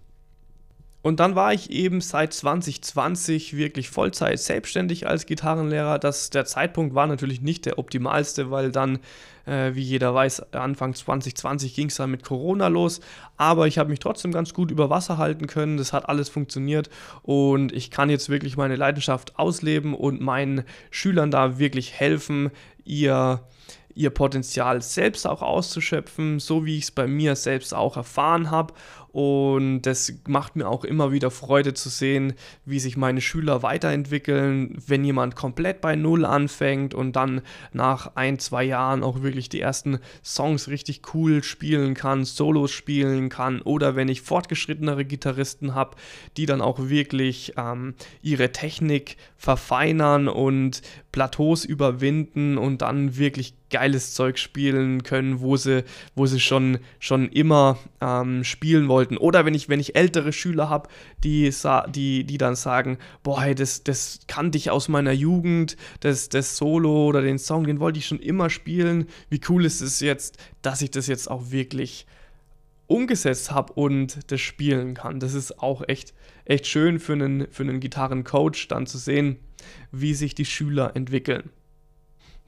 Und 1.02 1.20
dann 1.20 1.34
war 1.34 1.52
ich 1.52 1.72
eben 1.72 2.00
seit 2.00 2.32
2020 2.32 3.58
wirklich 3.58 3.90
Vollzeit 3.90 4.40
selbstständig 4.40 5.08
als 5.08 5.26
Gitarrenlehrer. 5.26 5.98
Das, 5.98 6.30
der 6.30 6.46
Zeitpunkt 6.46 6.94
war 6.94 7.08
natürlich 7.08 7.42
nicht 7.42 7.66
der 7.66 7.80
optimalste, 7.80 8.52
weil 8.52 8.72
dann, 8.72 9.00
äh, 9.48 9.74
wie 9.74 9.82
jeder 9.82 10.14
weiß, 10.14 10.54
Anfang 10.54 10.94
2020 10.94 11.74
ging 11.74 11.88
es 11.88 11.96
dann 11.96 12.12
mit 12.12 12.24
Corona 12.24 12.68
los. 12.68 13.00
Aber 13.36 13.66
ich 13.66 13.80
habe 13.80 13.90
mich 13.90 13.98
trotzdem 13.98 14.32
ganz 14.32 14.54
gut 14.54 14.70
über 14.70 14.92
Wasser 14.92 15.18
halten 15.18 15.48
können. 15.48 15.78
Das 15.78 15.92
hat 15.92 16.08
alles 16.08 16.30
funktioniert 16.30 16.92
und 17.24 17.72
ich 17.72 17.90
kann 17.90 18.12
jetzt 18.12 18.30
wirklich 18.30 18.56
meine 18.56 18.76
Leidenschaft 18.76 19.40
ausleben 19.40 19.96
und 19.96 20.22
meinen 20.22 20.66
Schülern 20.92 21.32
da 21.32 21.58
wirklich 21.58 21.94
helfen, 21.94 22.52
ihr 22.86 23.42
ihr 23.96 24.10
Potenzial 24.10 24.82
selbst 24.82 25.28
auch 25.28 25.42
auszuschöpfen, 25.42 26.40
so 26.40 26.66
wie 26.66 26.78
ich 26.78 26.86
es 26.86 26.92
bei 26.92 27.08
mir 27.08 27.36
selbst 27.36 27.74
auch 27.74 27.98
erfahren 27.98 28.52
habe. 28.52 28.74
Und 29.12 29.82
das 29.82 30.14
macht 30.26 30.56
mir 30.56 30.70
auch 30.70 30.86
immer 30.86 31.12
wieder 31.12 31.32
Freude 31.32 31.74
zu 31.74 31.90
sehen, 31.90 32.34
wie 32.64 32.80
sich 32.80 32.96
meine 32.96 33.20
Schüler 33.20 33.62
weiterentwickeln, 33.62 34.82
wenn 34.88 35.04
jemand 35.04 35.36
komplett 35.36 35.82
bei 35.82 35.98
Null 35.98 36.24
anfängt 36.24 36.94
und 36.94 37.18
dann 37.18 37.42
nach 37.74 38.16
ein, 38.16 38.40
zwei 38.40 38.64
Jahren 38.64 39.04
auch 39.04 39.22
wirklich 39.22 39.50
die 39.50 39.60
ersten 39.60 40.00
Songs 40.24 40.70
richtig 40.70 41.02
cool 41.14 41.44
spielen 41.44 41.94
kann, 41.94 42.24
Solos 42.24 42.72
spielen 42.72 43.28
kann 43.28 43.62
oder 43.62 43.98
wenn 43.98 44.08
ich 44.08 44.22
fortgeschrittenere 44.22 45.04
Gitarristen 45.04 45.76
habe, 45.76 45.98
die 46.38 46.46
dann 46.46 46.62
auch 46.62 46.88
wirklich 46.88 47.54
ähm, 47.58 47.96
ihre 48.22 48.54
Technik 48.54 49.18
verfeinern 49.36 50.30
und 50.30 50.82
Plateaus 51.12 51.66
überwinden 51.66 52.58
und 52.58 52.82
dann 52.82 53.18
wirklich 53.18 53.56
geiles 53.72 54.14
Zeug 54.14 54.38
spielen 54.38 55.04
können, 55.04 55.42
wo 55.42 55.58
sie, 55.58 55.84
wo 56.16 56.26
sie 56.26 56.40
schon, 56.40 56.80
schon 57.00 57.30
immer 57.30 57.78
ähm, 58.00 58.44
spielen 58.44 58.88
wollten. 58.88 59.18
Oder 59.18 59.46
wenn 59.46 59.54
ich, 59.54 59.70
wenn 59.70 59.80
ich 59.80 59.96
ältere 59.96 60.34
Schüler 60.34 60.70
habe, 60.70 60.90
die, 61.24 61.52
die, 61.90 62.24
die 62.24 62.38
dann 62.38 62.56
sagen, 62.56 62.98
boah, 63.24 63.42
hey, 63.42 63.56
das, 63.56 63.84
das 63.84 64.20
kannte 64.28 64.58
ich 64.58 64.70
aus 64.70 64.88
meiner 64.88 65.12
Jugend, 65.12 65.78
das, 66.02 66.30
das 66.30 66.58
Solo 66.58 67.08
oder 67.08 67.22
den 67.22 67.40
Song, 67.40 67.66
den 67.66 67.80
wollte 67.80 68.00
ich 68.00 68.06
schon 68.06 68.20
immer 68.20 68.50
spielen. 68.50 69.08
Wie 69.30 69.42
cool 69.50 69.66
ist 69.66 69.82
es 69.82 70.00
jetzt, 70.00 70.38
dass 70.62 70.82
ich 70.82 70.92
das 70.92 71.08
jetzt 71.08 71.30
auch 71.30 71.52
wirklich 71.52 72.06
umgesetzt 72.92 73.52
habe 73.52 73.74
und 73.74 74.32
das 74.32 74.42
spielen 74.42 74.94
kann. 74.94 75.20
Das 75.20 75.34
ist 75.34 75.60
auch 75.60 75.82
echt, 75.88 76.14
echt 76.46 76.68
schön 76.68 77.00
für 77.00 77.14
einen, 77.14 77.48
für 77.50 77.64
einen 77.64 77.80
Gitarrencoach 77.80 78.68
dann 78.68 78.86
zu 78.86 78.98
sehen, 78.98 79.38
wie 79.92 80.14
sich 80.14 80.36
die 80.36 80.46
Schüler 80.46 80.96
entwickeln. 80.96 81.50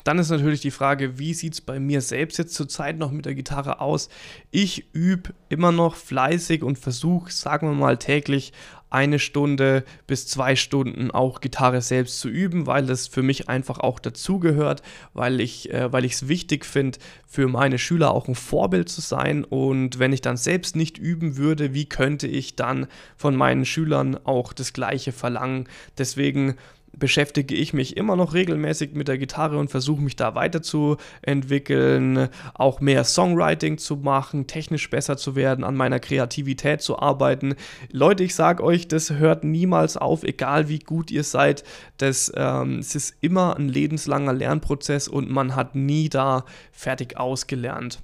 Dann 0.04 0.20
ist 0.20 0.30
natürlich 0.30 0.62
die 0.62 0.72
Frage, 0.72 1.18
wie 1.18 1.34
sieht 1.34 1.54
es 1.54 1.62
bei 1.62 1.80
mir 1.80 2.02
selbst 2.02 2.38
jetzt 2.38 2.56
zurzeit 2.56 2.98
noch 2.98 3.12
mit 3.12 3.26
der 3.26 3.36
Gitarre 3.36 3.80
aus? 3.80 4.10
Ich 4.52 4.94
übe 4.94 5.34
immer 5.50 5.72
noch 5.72 5.96
fleißig 5.96 6.63
und 6.63 6.78
versuche, 6.78 7.32
sagen 7.32 7.70
wir 7.70 7.76
mal, 7.76 7.98
täglich 7.98 8.54
eine 8.94 9.18
Stunde 9.18 9.84
bis 10.06 10.28
zwei 10.28 10.56
Stunden 10.56 11.10
auch 11.10 11.42
Gitarre 11.42 11.82
selbst 11.82 12.20
zu 12.20 12.30
üben, 12.30 12.68
weil 12.68 12.86
das 12.86 13.08
für 13.08 13.24
mich 13.24 13.50
einfach 13.50 13.80
auch 13.80 13.98
dazugehört, 13.98 14.84
weil 15.13 15.42
ich 15.42 15.74
äh, 15.74 15.89
es 16.06 16.28
wichtig 16.28 16.63
finde, 16.63 17.00
für 17.26 17.48
meine 17.48 17.80
Schüler 17.80 18.12
auch 18.12 18.28
ein 18.28 18.36
Vorbild 18.36 18.89
zu 18.89 19.02
sein. 19.02 19.44
Und 19.46 19.98
wenn 19.98 20.13
ich 20.13 20.22
dann 20.22 20.38
selbst 20.38 20.76
nicht 20.76 21.00
üben 21.00 21.38
würde, 21.38 21.74
wie 21.74 21.86
könnte 21.86 22.28
ich 22.28 22.56
dann 22.56 22.86
von 23.18 23.36
meinen 23.36 23.66
Schülern 23.66 24.16
auch 24.26 24.54
das 24.54 24.74
Gleiche 24.74 25.12
verlangen? 25.12 25.68
Deswegen 25.98 26.56
beschäftige 26.97 27.56
ich 27.56 27.73
mich 27.73 27.97
immer 27.97 28.15
noch 28.15 28.34
regelmäßig 28.34 28.93
mit 28.93 29.08
der 29.08 29.17
Gitarre 29.17 29.58
und 29.58 29.69
versuche 29.71 30.01
mich 30.01 30.15
da 30.15 30.36
weiterzuentwickeln, 30.36 32.29
auch 32.53 32.82
mehr 32.82 33.03
Songwriting 33.03 33.77
zu 33.77 33.97
machen, 33.97 34.47
technisch 34.47 34.89
besser 34.89 35.17
zu 35.17 35.36
werden, 35.36 35.63
an 35.63 35.75
meiner 35.75 35.99
Kreativität 35.99 36.82
zu 36.82 36.99
arbeiten. 36.99 37.56
Leute, 37.91 38.23
ich 38.23 38.36
sage 38.36 38.63
euch, 38.63 38.88
das 38.88 39.12
hört 39.12 39.43
niemals 39.43 39.97
auf, 39.97 40.23
egal 40.23 40.69
wie 40.69 40.79
gut 40.79 41.12
ihr 41.12 41.23
seid. 41.23 41.63
Das, 41.97 42.32
ähm, 42.36 42.79
es 42.79 42.95
ist 42.95 43.15
immer 43.21 43.58
ein 43.58 43.69
lebenslanger 43.69 44.34
Lernprozess 44.34 45.08
und 45.08 45.29
man 45.29 45.56
hat 45.56 45.75
nie 45.75 46.10
da 46.10 46.45
fertig 46.71 47.17
ausgelernt. 47.17 47.99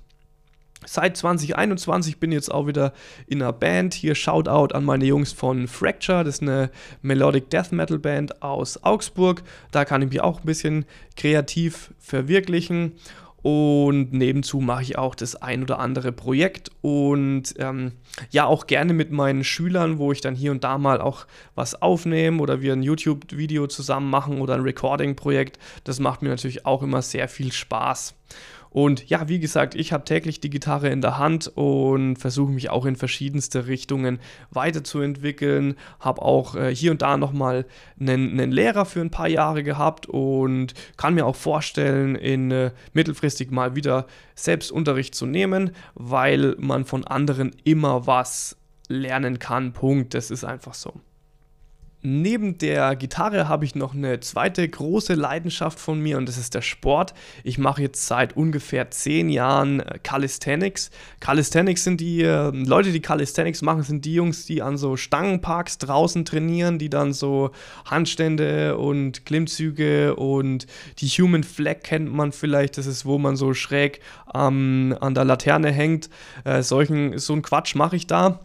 Seit 0.86 1.18
2021 1.18 2.20
bin 2.20 2.32
ich 2.32 2.36
jetzt 2.36 2.52
auch 2.52 2.65
wieder 2.65 2.94
in 3.28 3.42
einer 3.42 3.54
Band. 3.54 3.94
Hier 3.94 4.15
Shoutout 4.15 4.74
an 4.74 4.86
meine 4.86 5.06
Jungs 5.06 5.34
von 5.34 5.68
Fracture. 5.68 6.24
Das 6.24 6.36
ist 6.36 6.42
eine 6.42 6.72
Melodic 7.02 7.50
Death 7.50 7.72
Metal 7.72 8.00
Band 8.00 8.42
aus 8.42 8.84
Augsburg. 8.84 9.44
Da 9.72 9.84
kann 9.84 10.02
ich 10.02 10.10
mich 10.10 10.22
auch 10.22 10.39
ein 10.39 10.46
bisschen 10.46 10.86
kreativ 11.18 11.94
verwirklichen. 12.00 12.94
Und 13.42 14.12
nebenzu 14.12 14.60
mache 14.60 14.84
ich 14.84 14.98
auch 14.98 15.15
das 15.15 15.36
ein 15.36 15.63
oder 15.63 15.80
andere 15.80 16.12
Projekt 16.12 16.72
und 16.82 17.54
ähm, 17.58 17.94
ja, 18.32 18.46
auch 18.46 18.68
gerne 18.68 18.94
mit 18.94 19.12
meinen 19.12 19.46
Schülern, 19.46 19.98
wo 19.98 20.12
ich 20.12 20.20
dann 20.20 20.36
hier 20.36 20.52
und 20.52 20.65
da 20.65 20.78
mal 20.78 21.00
auch 21.00 21.26
was 21.56 21.82
aufnehme 21.82 22.42
oder 22.42 22.62
wir 22.62 22.74
ein 22.74 22.84
YouTube-Video 22.84 23.68
zusammen 23.68 24.10
machen 24.10 24.42
oder 24.42 24.56
ein 24.56 24.62
Recording-Projekt. 24.62 25.58
Das 25.86 26.02
macht 26.02 26.22
mir 26.22 26.30
natürlich 26.30 26.65
auch 26.65 26.84
immer 26.84 27.02
sehr 27.02 27.30
viel 27.30 27.54
Spaß. 27.54 28.13
Und 28.69 29.10
ja, 29.10 29.27
wie 29.27 29.39
gesagt, 29.39 29.73
ich 29.73 29.91
habe 29.93 30.03
täglich 30.03 30.41
die 30.41 30.49
Gitarre 30.49 30.89
in 30.89 31.01
der 31.01 31.17
Hand 31.17 31.51
und 31.55 32.17
versuche 32.17 32.51
mich 32.51 32.69
auch 32.69 32.86
in 32.86 32.95
verschiedenste 32.95 33.67
Richtungen 33.67 34.19
weiterzuentwickeln. 34.51 35.75
Habe 35.99 36.21
auch 36.21 36.55
äh, 36.55 36.73
hier 36.73 36.91
und 36.91 37.01
da 37.01 37.17
nochmal 37.17 37.65
einen, 37.99 38.32
einen 38.32 38.51
Lehrer 38.51 38.86
für 38.86 39.01
ein 39.01 39.10
paar 39.10 39.27
Jahre 39.27 39.63
gehabt 39.63 40.05
und 40.05 40.73
kann 40.97 41.15
mir 41.15 41.25
auch 41.25 41.36
vorstellen, 41.36 42.15
in 42.15 42.51
äh, 42.51 42.71
mittelfristig 42.93 43.49
mal 43.49 43.75
wieder 43.75 44.05
Selbstunterricht 44.36 45.15
zu 45.15 45.25
nehmen, 45.25 45.71
weil 45.95 46.55
man 46.60 46.86
von 46.86 47.05
anderen 47.05 47.55
immer 47.63 48.05
was 48.05 48.55
lernen 48.88 49.39
kann. 49.39 49.73
Punkt. 49.73 50.13
Das 50.13 50.32
ist 50.32 50.43
einfach 50.43 50.73
so. 50.73 50.93
Neben 52.02 52.58
der 52.58 52.96
Gitarre 52.96 53.50
habe 53.50 53.66
ich 53.66 53.76
noch 53.76 53.94
eine 53.94 54.22
zweite 54.22 54.66
große 54.68 55.16
Leidenschaft 55.16 55.78
von 55.82 56.00
mir 56.00 56.18
und 56.18 56.30
das 56.30 56.38
ist 56.38 56.56
der 56.56 56.62
Sport. 56.62 57.14
Ich 57.44 57.58
mache 57.58 57.82
jetzt 57.82 58.08
seit 58.08 58.38
ungefähr 58.38 58.90
zehn 58.90 59.28
Jahren 59.28 59.82
äh, 59.82 60.00
Calisthenics. 60.02 60.92
Calisthenics 61.20 61.84
sind 61.84 62.00
die 62.00 62.22
äh, 62.22 62.52
Leute, 62.52 62.94
die 62.94 63.02
Calisthenics 63.02 63.62
machen, 63.62 63.84
sind 63.84 64.06
die 64.06 64.14
Jungs, 64.14 64.46
die 64.46 64.62
an 64.62 64.78
so 64.78 64.96
Stangenparks 64.96 65.78
draußen 65.78 66.24
trainieren, 66.24 66.80
die 66.80 66.90
dann 66.90 67.12
so 67.12 67.52
Handstände 67.84 68.78
und 68.78 69.26
Klimmzüge 69.26 70.16
und 70.16 70.68
die 71.00 71.08
Human 71.08 71.44
Flag 71.44 71.82
kennt 71.84 72.14
man 72.14 72.32
vielleicht. 72.32 72.78
Das 72.78 72.86
ist, 72.86 73.06
wo 73.06 73.18
man 73.18 73.36
so 73.36 73.54
schräg 73.54 74.00
ähm, 74.34 74.96
an 75.02 75.16
der 75.16 75.26
Laterne 75.26 75.72
hängt. 75.72 76.10
Äh, 76.46 76.64
solchen, 76.64 77.18
so 77.18 77.34
ein 77.34 77.42
Quatsch 77.42 77.76
mache 77.76 77.98
ich 77.98 78.08
da. 78.08 78.40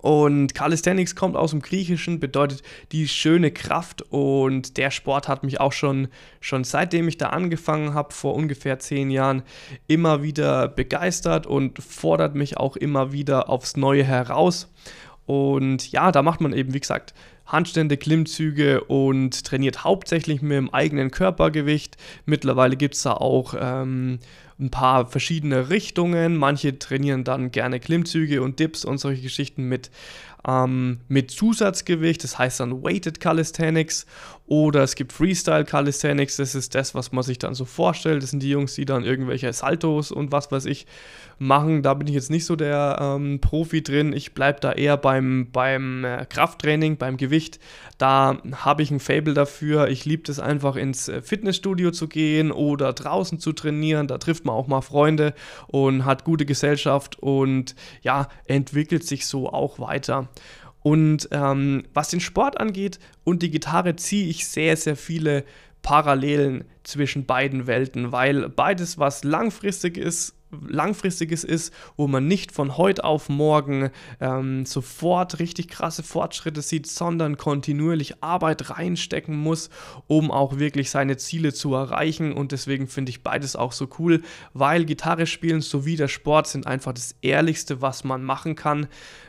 Und 0.00 0.54
Calisthenics 0.54 1.14
kommt 1.14 1.36
aus 1.36 1.50
dem 1.50 1.60
Griechischen, 1.60 2.20
bedeutet 2.20 2.62
die 2.90 3.06
schöne 3.06 3.50
Kraft 3.50 4.02
und 4.10 4.78
der 4.78 4.90
Sport 4.90 5.28
hat 5.28 5.44
mich 5.44 5.60
auch 5.60 5.72
schon, 5.72 6.08
schon 6.40 6.64
seitdem 6.64 7.06
ich 7.06 7.18
da 7.18 7.28
angefangen 7.28 7.92
habe, 7.92 8.14
vor 8.14 8.34
ungefähr 8.34 8.78
zehn 8.78 9.10
Jahren, 9.10 9.42
immer 9.88 10.22
wieder 10.22 10.68
begeistert 10.68 11.46
und 11.46 11.82
fordert 11.82 12.34
mich 12.34 12.56
auch 12.56 12.76
immer 12.76 13.12
wieder 13.12 13.50
aufs 13.50 13.76
Neue 13.76 14.04
heraus. 14.04 14.72
Und 15.26 15.92
ja, 15.92 16.10
da 16.12 16.22
macht 16.22 16.40
man 16.40 16.54
eben, 16.54 16.72
wie 16.72 16.80
gesagt, 16.80 17.14
Handstände, 17.44 17.96
Klimmzüge 17.96 18.84
und 18.84 19.44
trainiert 19.44 19.84
hauptsächlich 19.84 20.40
mit 20.40 20.52
dem 20.52 20.72
eigenen 20.72 21.10
Körpergewicht. 21.10 21.96
Mittlerweile 22.24 22.76
gibt 22.76 22.94
es 22.94 23.02
da 23.02 23.12
auch 23.12 23.54
ähm, 23.58 24.18
ein 24.60 24.70
paar 24.70 25.06
verschiedene 25.06 25.70
Richtungen. 25.70 26.36
Manche 26.36 26.78
trainieren 26.78 27.24
dann 27.24 27.50
gerne 27.50 27.80
Klimmzüge 27.80 28.42
und 28.42 28.58
Dips 28.58 28.84
und 28.84 28.98
solche 28.98 29.22
Geschichten 29.22 29.64
mit 29.64 29.90
ähm, 30.46 31.00
mit 31.08 31.30
Zusatzgewicht, 31.30 32.24
das 32.24 32.38
heißt 32.38 32.60
dann 32.60 32.82
Weighted 32.82 33.20
Calisthenics 33.20 34.06
oder 34.50 34.82
es 34.82 34.96
gibt 34.96 35.12
Freestyle 35.12 35.64
Calisthenics, 35.64 36.34
das 36.34 36.56
ist 36.56 36.74
das, 36.74 36.92
was 36.92 37.12
man 37.12 37.22
sich 37.22 37.38
dann 37.38 37.54
so 37.54 37.64
vorstellt. 37.64 38.20
Das 38.20 38.30
sind 38.30 38.42
die 38.42 38.50
Jungs, 38.50 38.74
die 38.74 38.84
dann 38.84 39.04
irgendwelche 39.04 39.52
Saltos 39.52 40.10
und 40.10 40.32
was 40.32 40.50
weiß 40.50 40.64
ich 40.64 40.86
machen. 41.38 41.84
Da 41.84 41.94
bin 41.94 42.08
ich 42.08 42.14
jetzt 42.14 42.32
nicht 42.32 42.44
so 42.44 42.56
der 42.56 42.98
ähm, 43.00 43.40
Profi 43.40 43.80
drin. 43.80 44.12
Ich 44.12 44.34
bleibe 44.34 44.58
da 44.58 44.72
eher 44.72 44.96
beim, 44.96 45.52
beim 45.52 46.04
äh, 46.04 46.26
Krafttraining, 46.28 46.96
beim 46.96 47.16
Gewicht. 47.16 47.60
Da 47.96 48.38
habe 48.56 48.82
ich 48.82 48.90
ein 48.90 48.98
Fable 48.98 49.34
dafür. 49.34 49.86
Ich 49.86 50.04
liebe 50.04 50.28
es 50.28 50.40
einfach 50.40 50.74
ins 50.74 51.08
äh, 51.08 51.22
Fitnessstudio 51.22 51.92
zu 51.92 52.08
gehen 52.08 52.50
oder 52.50 52.92
draußen 52.92 53.38
zu 53.38 53.52
trainieren. 53.52 54.08
Da 54.08 54.18
trifft 54.18 54.44
man 54.46 54.56
auch 54.56 54.66
mal 54.66 54.80
Freunde 54.80 55.32
und 55.68 56.04
hat 56.04 56.24
gute 56.24 56.44
Gesellschaft 56.44 57.16
und 57.20 57.76
ja, 58.02 58.26
entwickelt 58.46 59.04
sich 59.04 59.28
so 59.28 59.48
auch 59.48 59.78
weiter. 59.78 60.28
Und 60.82 61.28
ähm, 61.30 61.84
was 61.92 62.08
den 62.08 62.20
Sport 62.20 62.58
angeht 62.58 62.98
und 63.24 63.42
die 63.42 63.50
Gitarre, 63.50 63.96
ziehe 63.96 64.28
ich 64.28 64.46
sehr, 64.46 64.76
sehr 64.76 64.96
viele 64.96 65.44
Parallelen 65.82 66.64
zwischen 66.84 67.26
beiden 67.26 67.66
Welten, 67.66 68.12
weil 68.12 68.48
beides 68.48 68.98
was 68.98 69.24
langfristig 69.24 69.96
ist, 69.96 70.34
langfristiges 70.68 71.44
ist, 71.44 71.72
wo 71.96 72.08
man 72.08 72.26
nicht 72.26 72.52
von 72.52 72.76
heute 72.76 73.04
auf 73.04 73.28
morgen 73.28 73.90
ähm, 74.20 74.66
sofort 74.66 75.38
richtig 75.38 75.68
krasse 75.68 76.02
Fortschritte 76.02 76.62
sieht, 76.62 76.86
sondern 76.86 77.36
kontinuierlich 77.36 78.22
Arbeit 78.22 78.70
reinstecken 78.70 79.36
muss, 79.36 79.70
um 80.06 80.30
auch 80.30 80.58
wirklich 80.58 80.90
seine 80.90 81.16
Ziele 81.16 81.52
zu 81.52 81.74
erreichen. 81.74 82.32
Und 82.32 82.52
deswegen 82.52 82.88
finde 82.88 83.10
ich 83.10 83.22
beides 83.22 83.56
auch 83.56 83.72
so 83.72 83.88
cool, 83.98 84.22
weil 84.52 84.84
Gitarre 84.84 85.26
spielen 85.26 85.60
sowie 85.60 85.96
der 85.96 86.08
Sport 86.08 86.48
sind 86.48 86.66
einfach 86.66 86.92
das 86.92 87.14
Ehrlichste, 87.22 87.80
was 87.80 88.04
man 88.04 88.24
machen 88.24 88.56
kann. 88.56 88.88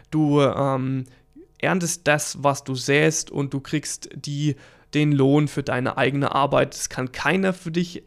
Du 0.10 0.42
ähm, 0.42 1.06
erntest 1.62 2.08
das, 2.08 2.44
was 2.44 2.64
du 2.64 2.76
säst 2.76 3.32
und 3.32 3.54
du 3.54 3.60
kriegst 3.60 4.10
die, 4.16 4.56
den 4.94 5.12
Lohn 5.12 5.48
für 5.48 5.64
deine 5.64 5.98
eigene 5.98 6.34
Arbeit. 6.34 6.74
Das 6.74 6.90
kann 6.90 7.12
keiner 7.12 7.54
für 7.54 7.72
dich 7.72 8.04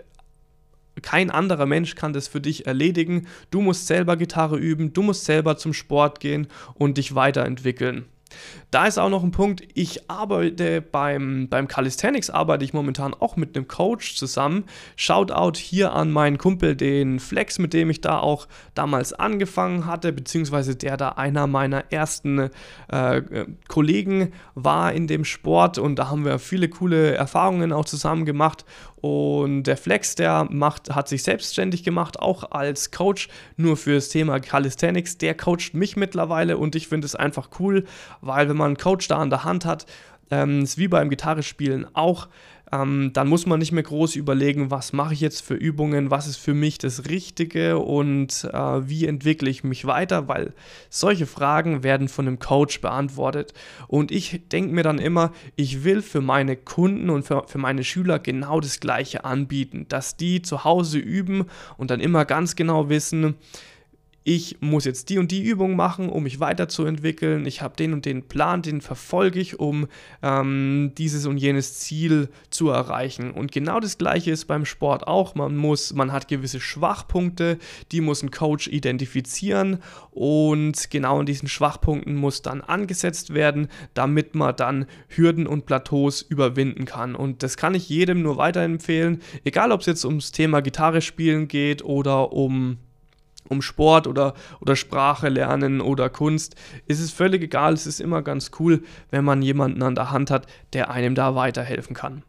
kein 1.03 1.31
anderer 1.31 1.67
Mensch 1.67 1.97
kann 1.97 2.13
das 2.13 2.29
für 2.29 2.41
dich 2.41 2.67
erledigen. 2.67 3.27
Du 3.51 3.61
musst 3.61 3.87
selber 3.87 4.17
Gitarre 4.17 4.57
üben, 4.57 4.93
du 4.93 5.03
musst 5.03 5.25
selber 5.25 5.57
zum 5.57 5.73
Sport 5.73 6.21
gehen 6.21 6.47
und 6.75 6.99
dich 6.99 7.15
weiterentwickeln. 7.15 8.05
Da 8.71 8.87
ist 8.87 8.99
auch 8.99 9.09
noch 9.09 9.23
ein 9.23 9.31
Punkt, 9.31 9.63
ich 9.75 10.11
arbeite 10.11 10.81
beim, 10.81 11.49
beim 11.49 11.69
Calisthenics, 11.69 12.31
arbeite 12.31 12.65
ich 12.65 12.73
momentan 12.73 13.15
auch 13.15 13.37
mit 13.37 13.57
einem 13.57 13.69
Coach 13.69 14.17
zusammen. 14.17 14.65
Shoutout 14.97 15.57
hier 15.57 15.93
an 15.93 16.11
meinen 16.11 16.39
Kumpel, 16.39 16.75
den 16.75 17.21
Flex, 17.21 17.59
mit 17.59 17.73
dem 17.73 17.91
ich 17.91 18.01
da 18.01 18.19
auch 18.19 18.49
damals 18.75 19.13
angefangen 19.13 19.87
hatte, 19.87 20.13
beziehungsweise 20.13 20.77
der 20.77 20.97
da 20.97 21.11
einer 21.11 21.47
meiner 21.47 21.93
ersten 21.93 22.51
äh, 22.89 23.23
Kollegen 23.69 24.33
war 24.55 24.93
in 24.93 25.07
dem 25.07 25.25
Sport 25.25 25.79
und 25.79 25.99
da 25.99 26.09
haben 26.11 26.25
wir 26.25 26.39
viele 26.39 26.69
coole 26.69 27.15
Erfahrungen 27.15 27.73
auch 27.73 27.85
zusammen 27.85 28.25
gemacht 28.25 28.65
und 29.05 29.65
der 29.65 29.77
Flex, 29.77 30.15
der 30.15 30.49
macht, 30.49 30.95
hat 30.95 31.09
sich 31.09 31.25
selbstständig 31.25 31.85
gemacht, 31.85 32.19
auch 32.21 32.53
als 32.53 32.91
Coach, 32.91 33.29
nur 33.59 33.77
für 33.77 33.97
das 33.97 34.09
Thema 34.09 34.41
Calisthenics. 34.41 35.19
Der 35.19 35.35
coacht 35.35 35.75
mich 35.75 35.95
mittlerweile 35.95 36.57
und 36.57 36.75
ich 36.75 36.89
finde 36.89 37.05
es 37.05 37.15
einfach 37.15 37.51
cool, 37.59 37.85
weil 38.23 38.49
wenn 38.49 38.57
man 38.57 38.69
einen 38.69 38.77
Coach 38.79 39.07
da 39.09 39.19
an 39.19 39.29
der 39.29 39.45
Hand 39.45 39.67
hat, 39.67 39.85
ähm, 40.31 40.63
ist 40.63 40.79
wie 40.79 40.89
beim 40.89 41.11
Gitarrespielen 41.11 41.87
auch, 41.95 42.29
ähm, 42.73 43.11
dann 43.13 43.29
muss 43.29 43.47
man 43.47 43.59
nicht 43.59 43.73
mehr 43.73 43.83
groß 43.83 44.17
überlegen, 44.17 44.71
was 44.71 44.93
mache 44.93 45.15
ich 45.15 45.21
jetzt 45.21 45.43
für 45.43 45.55
Übungen, 45.55 46.11
was 46.11 46.27
ist 46.27 46.39
für 46.39 46.55
mich 46.55 46.79
das 46.79 47.09
Richtige 47.09 47.79
und 47.79 48.49
äh, 48.53 48.89
wie 48.89 49.07
entwickle 49.07 49.51
ich 49.51 49.65
mich 49.65 49.85
weiter, 49.85 50.29
weil 50.29 50.55
solche 50.89 51.27
Fragen 51.27 51.83
werden 51.83 52.09
von 52.09 52.27
einem 52.27 52.39
Coach 52.39 52.81
beantwortet. 52.81 53.53
Und 53.87 54.11
ich 54.11 54.41
denke 54.51 54.75
mir 54.75 54.83
dann 54.83 54.99
immer, 54.99 55.33
ich 55.57 55.85
will 55.85 56.03
für 56.03 56.21
meine 56.21 56.57
Kunden 56.57 57.11
und 57.11 57.25
für, 57.25 57.45
für 57.47 57.59
meine 57.59 57.85
Schüler 57.85 58.19
genau 58.19 58.61
das 58.61 58.81
Gleiche 58.81 59.25
anbieten, 59.25 59.87
dass 59.89 60.17
die 60.17 60.43
zu 60.43 60.65
Hause 60.65 60.99
üben 60.99 61.47
und 61.77 61.91
dann 61.91 62.01
immer 62.01 62.25
ganz 62.25 62.57
genau 62.57 62.89
wissen, 62.89 63.37
ich 64.27 64.57
muss 64.61 64.87
jetzt 64.87 65.11
die 65.11 65.19
und 65.19 65.31
die 65.31 65.43
Übung 65.43 65.77
machen, 65.77 66.09
um 66.09 66.23
mich 66.23 66.41
weiterzuentwickeln. 66.41 67.45
Ich 67.45 67.61
habe 67.61 67.77
den 67.77 67.93
und 67.93 68.07
den 68.07 68.27
Plan, 68.27 68.63
den 68.63 68.81
verfolge 68.81 69.39
ich, 69.39 69.61
um 69.61 69.87
ähm, 70.23 70.93
dieses 70.97 71.27
und 71.27 71.37
jenes 71.37 71.79
Ziel 71.79 72.31
zu 72.49 72.71
erreichen. 72.71 73.31
Und 73.31 73.53
genau 73.53 73.81
das 73.81 73.99
Gleiche 73.99 74.31
ist 74.31 74.47
beim 74.47 74.65
Sport 74.65 75.07
auch. 75.07 75.35
Man 75.35 75.57
muss, 75.57 75.93
man 75.93 76.11
hat 76.11 76.27
gewisse 76.27 76.59
Schwachpunkte, 76.59 77.59
die 77.93 78.01
muss 78.01 78.23
ein 78.23 78.31
Coach 78.31 78.67
identifizieren 78.67 79.83
und 80.11 80.91
genau 80.91 81.21
in 81.21 81.27
diesen 81.27 81.49
Schwachpunkten 81.49 82.15
muss 82.17 82.41
dann 82.41 82.63
angesetzt 82.63 83.35
werden, 83.35 83.69
damit 83.93 84.35
man 84.35 84.57
dann 84.57 84.87
Hürden 85.09 85.47
und 85.47 85.67
Plateaus 85.67 86.23
überwinden 86.23 86.87
kann. 86.87 87.15
Und 87.15 87.43
das 87.43 87.59
kann 87.59 87.75
ich 87.75 87.91
jedem 87.91 88.23
nur 88.23 88.39
weiterempfehlen, 88.39 89.21
egal 89.45 89.71
ob 89.71 89.81
es 89.81 89.87
jetzt 89.87 90.07
ums 90.07 90.33
Thema 90.33 90.63
Gitarre 90.63 91.03
spielen 91.03 91.47
geht 91.47 91.85
oder 91.85 92.33
um 92.33 92.79
um 93.49 93.63
Sport 93.63 94.07
oder, 94.07 94.35
oder 94.61 94.77
Sprache 94.77 95.29
lernen 95.29 95.81
oder 95.81 96.11
Kunst, 96.11 96.57
ist 96.87 97.01
es 97.01 97.11
völlig 97.11 97.43
egal. 97.43 97.73
Es 97.73 97.87
ist 97.87 98.01
immer 98.01 98.23
ganz 98.23 98.51
cool, 98.59 98.83
wenn 99.11 99.25
man 99.25 99.43
jemanden 99.43 99.83
an 99.83 99.95
der 99.95 100.11
Hand 100.11 100.31
hat, 100.31 100.47
der 100.73 100.91
einem 100.91 101.15
da 101.15 101.35
weiterhelfen 101.35 101.95
kann. 101.95 102.23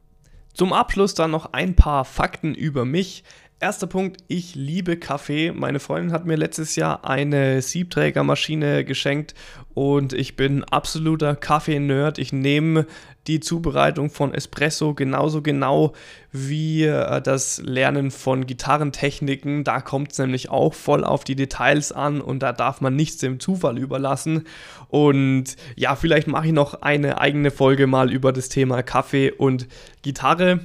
Zum 0.54 0.72
Abschluss 0.72 1.14
dann 1.14 1.32
noch 1.32 1.52
ein 1.52 1.76
paar 1.76 2.06
Fakten 2.06 2.56
über 2.56 2.86
mich. 2.86 3.24
Erster 3.60 3.88
Punkt, 3.88 4.18
ich 4.28 4.56
liebe 4.56 4.98
Kaffee. 4.98 5.52
Meine 5.52 5.80
Freundin 5.80 6.12
hat 6.12 6.26
mir 6.26 6.36
letztes 6.36 6.76
Jahr 6.76 7.06
eine 7.06 7.62
Siebträgermaschine 7.62 8.84
geschenkt 8.86 9.34
und 9.76 10.14
ich 10.14 10.38
bin 10.38 10.64
absoluter 10.64 11.36
Kaffee-Nerd. 11.36 12.18
Ich 12.18 12.32
nehme 12.32 12.88
die 13.28 13.42
Zubereitung 13.42 14.10
von 14.10 14.34
Espresso 14.34 14.94
genauso 14.94 15.42
genau 15.42 15.92
wie 16.32 16.84
äh, 16.84 17.22
das 17.22 17.62
Lernen 17.62 18.10
von 18.10 18.46
Gitarrentechniken. 18.46 19.66
Da 19.66 19.82
kommt 19.82 20.14
es 20.14 20.18
nämlich 20.18 20.50
auch 20.50 20.74
voll 20.74 21.04
auf 21.04 21.26
die 21.26 21.36
Details 21.36 21.92
an 21.92 22.22
und 22.22 22.40
da 22.40 22.54
darf 22.54 22.80
man 22.80 22.96
nichts 22.96 23.18
dem 23.18 23.42
Zufall 23.42 23.78
überlassen. 23.78 24.46
Und 24.88 25.58
ja, 25.76 25.98
vielleicht 25.98 26.28
mache 26.28 26.48
ich 26.48 26.54
noch 26.54 26.82
eine 26.82 27.20
eigene 27.20 27.52
Folge 27.52 27.86
mal 27.86 28.14
über 28.14 28.32
das 28.32 28.48
Thema 28.48 28.82
Kaffee 28.82 29.30
und 29.30 29.68
Gitarre. 30.04 30.62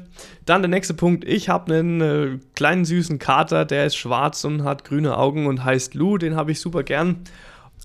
Dann 0.46 0.62
der 0.62 0.68
nächste 0.68 0.94
Punkt. 0.94 1.24
Ich 1.24 1.48
habe 1.48 1.74
einen 1.74 2.00
äh, 2.00 2.38
kleinen 2.54 2.84
süßen 2.84 3.18
Kater, 3.18 3.64
der 3.64 3.86
ist 3.86 3.96
schwarz 3.96 4.44
und 4.44 4.62
hat 4.62 4.84
grüne 4.84 5.16
Augen 5.16 5.48
und 5.48 5.64
heißt 5.64 5.94
Lou. 5.94 6.16
Den 6.16 6.36
habe 6.36 6.52
ich 6.52 6.60
super 6.60 6.84
gern. 6.84 7.24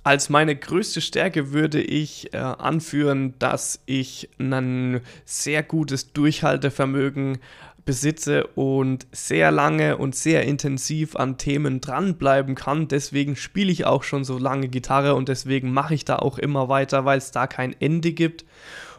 Als 0.04 0.30
meine 0.30 0.56
größte 0.56 1.02
Stärke 1.02 1.52
würde 1.52 1.82
ich 1.82 2.34
äh, 2.34 2.38
anführen, 2.38 3.34
dass 3.40 3.80
ich 3.86 4.30
ein 4.38 5.02
sehr 5.26 5.64
gutes 5.64 6.14
Durchhaltevermögen 6.14 7.40
besitze 7.86 8.48
und 8.48 9.06
sehr 9.12 9.52
lange 9.52 9.98
und 9.98 10.16
sehr 10.16 10.44
intensiv 10.44 11.16
an 11.16 11.38
Themen 11.38 11.82
dranbleiben 11.82 12.56
kann. 12.56 12.88
Deswegen 12.88 13.36
spiele 13.36 13.72
ich 13.72 13.86
auch 13.86 14.04
schon 14.04 14.24
so 14.24 14.38
lange 14.38 14.68
Gitarre 14.68 15.16
und 15.16 15.30
deswegen 15.30 15.72
mache 15.72 15.94
ich 15.94 16.04
da 16.04 16.18
auch 16.18 16.38
immer 16.40 16.68
weiter, 16.68 17.06
weil 17.06 17.20
es 17.20 17.32
da 17.32 17.48
kein 17.48 17.80
Ende 17.80 18.12
gibt. 18.12 18.44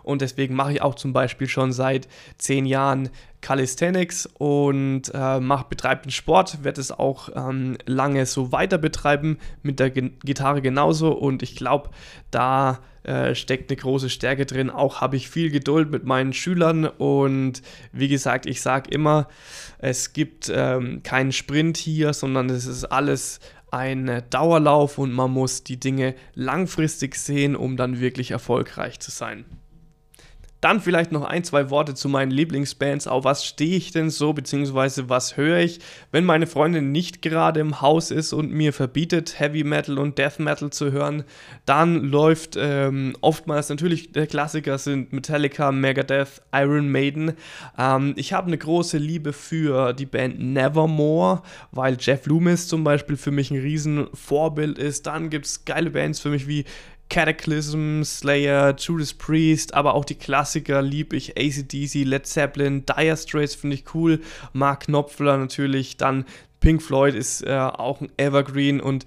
Und 0.06 0.22
deswegen 0.22 0.54
mache 0.54 0.72
ich 0.72 0.82
auch 0.82 0.94
zum 0.94 1.12
Beispiel 1.12 1.48
schon 1.48 1.72
seit 1.72 2.06
zehn 2.38 2.64
Jahren 2.64 3.10
Calisthenics 3.40 4.26
und 4.38 5.10
äh, 5.12 5.40
mach, 5.40 5.64
betreibe 5.64 6.02
den 6.02 6.10
Sport, 6.10 6.62
werde 6.62 6.80
es 6.80 6.92
auch 6.92 7.28
ähm, 7.34 7.76
lange 7.86 8.24
so 8.24 8.52
weiter 8.52 8.78
betreiben, 8.78 9.38
mit 9.62 9.80
der 9.80 9.90
G 9.90 10.10
Gitarre 10.24 10.62
genauso. 10.62 11.12
Und 11.12 11.42
ich 11.42 11.56
glaube, 11.56 11.90
da 12.30 12.78
äh, 13.02 13.34
steckt 13.34 13.70
eine 13.70 13.76
große 13.76 14.10
Stärke 14.10 14.46
drin. 14.46 14.70
Auch 14.70 15.00
habe 15.00 15.16
ich 15.16 15.28
viel 15.28 15.50
Geduld 15.50 15.90
mit 15.90 16.04
meinen 16.04 16.32
Schülern 16.32 16.86
und 16.86 17.62
wie 17.92 18.08
gesagt, 18.08 18.46
ich 18.46 18.60
sage 18.60 18.90
immer, 18.90 19.26
es 19.78 20.12
gibt 20.12 20.50
ähm, 20.54 21.02
keinen 21.02 21.32
Sprint 21.32 21.76
hier, 21.76 22.12
sondern 22.12 22.48
es 22.48 22.66
ist 22.66 22.84
alles 22.84 23.40
ein 23.72 24.22
Dauerlauf 24.30 24.98
und 24.98 25.12
man 25.12 25.32
muss 25.32 25.64
die 25.64 25.78
Dinge 25.78 26.14
langfristig 26.34 27.16
sehen, 27.16 27.56
um 27.56 27.76
dann 27.76 28.00
wirklich 28.00 28.30
erfolgreich 28.30 29.00
zu 29.00 29.10
sein. 29.10 29.44
Dann 30.60 30.80
vielleicht 30.80 31.12
noch 31.12 31.24
ein, 31.24 31.44
zwei 31.44 31.70
Worte 31.70 31.94
zu 31.94 32.08
meinen 32.08 32.30
Lieblingsbands. 32.30 33.06
Auf 33.06 33.24
was 33.24 33.44
stehe 33.44 33.76
ich 33.76 33.90
denn 33.90 34.08
so, 34.08 34.32
beziehungsweise 34.32 35.08
was 35.08 35.36
höre 35.36 35.58
ich, 35.58 35.80
wenn 36.12 36.24
meine 36.24 36.46
Freundin 36.46 36.92
nicht 36.92 37.20
gerade 37.20 37.60
im 37.60 37.82
Haus 37.82 38.10
ist 38.10 38.32
und 38.32 38.50
mir 38.52 38.72
verbietet, 38.72 39.38
Heavy 39.38 39.64
Metal 39.64 39.98
und 39.98 40.16
Death 40.18 40.38
Metal 40.38 40.70
zu 40.70 40.92
hören. 40.92 41.24
Dann 41.66 42.04
läuft 42.04 42.56
ähm, 42.58 43.14
oftmals 43.20 43.68
natürlich 43.68 44.12
der 44.12 44.26
Klassiker 44.26 44.78
sind 44.78 45.12
Metallica, 45.12 45.72
Megadeth, 45.72 46.40
Iron 46.52 46.90
Maiden. 46.90 47.34
Ähm, 47.78 48.14
ich 48.16 48.32
habe 48.32 48.46
eine 48.46 48.58
große 48.58 48.96
Liebe 48.96 49.34
für 49.34 49.92
die 49.92 50.06
Band 50.06 50.40
Nevermore, 50.40 51.42
weil 51.70 51.98
Jeff 52.00 52.26
Loomis 52.26 52.66
zum 52.66 52.82
Beispiel 52.82 53.16
für 53.16 53.30
mich 53.30 53.50
ein 53.50 53.60
riesen 53.60 54.06
Vorbild 54.14 54.78
ist. 54.78 55.06
Dann 55.06 55.28
gibt 55.28 55.46
es 55.46 55.64
geile 55.66 55.90
Bands 55.90 56.20
für 56.20 56.30
mich 56.30 56.48
wie 56.48 56.64
Cataclysm, 57.08 58.02
Slayer, 58.04 58.74
Judas 58.76 59.14
Priest, 59.14 59.74
aber 59.74 59.94
auch 59.94 60.04
die 60.04 60.16
Klassiker 60.16 60.82
liebe 60.82 61.16
ich, 61.16 61.36
ACDC, 61.38 62.04
Led 62.04 62.26
Zeppelin, 62.26 62.84
Dire 62.84 63.16
Straits 63.16 63.54
finde 63.54 63.76
ich 63.76 63.94
cool, 63.94 64.20
Mark 64.52 64.86
Knopfler 64.86 65.36
natürlich, 65.36 65.96
dann 65.96 66.24
Pink 66.60 66.82
Floyd 66.82 67.14
ist 67.14 67.42
äh, 67.42 67.56
auch 67.56 68.00
ein 68.00 68.10
Evergreen 68.16 68.80
und 68.80 69.04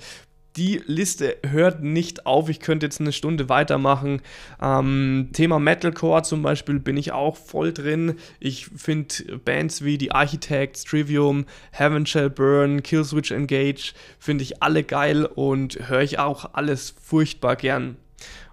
die 0.60 0.82
Liste 0.88 1.38
hört 1.48 1.82
nicht 1.82 2.26
auf. 2.26 2.50
Ich 2.50 2.60
könnte 2.60 2.86
jetzt 2.86 3.00
eine 3.00 3.13
Stunde 3.13 3.48
weitermachen. 3.48 4.22
Ähm, 4.62 5.30
Thema 5.32 5.58
Metalcore 5.58 6.24
zum 6.24 6.41
Beispiel 6.41 6.82
bin 6.82 6.98
ich 6.98 7.13
auch 7.13 7.38
voll 7.38 7.72
drin. 7.72 8.15
Ich 8.41 8.65
finde 8.65 9.38
Bands 9.45 9.86
wie 9.86 9.98
die 9.98 10.12
Architects, 10.12 10.84
Trivium, 10.84 11.45
Heaven 11.72 12.06
Shall 12.06 12.30
Burn, 12.30 12.84
Killswitch 12.84 13.32
Engage, 13.32 13.93
finde 14.19 14.43
ich 14.43 14.62
alle 14.62 14.84
geil 14.84 15.26
und 15.26 15.88
höre 15.88 16.02
ich 16.02 16.19
auch 16.19 16.54
alles 16.54 16.93
furchtbar 17.02 17.56
gern. 17.56 17.95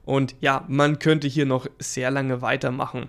Und 0.05 0.37
ja, 0.40 0.64
man 0.69 1.01
könnte 1.01 1.27
hier 1.27 1.47
noch 1.47 1.66
sehr 1.81 2.12
lange 2.12 2.40
weitermachen. 2.40 3.09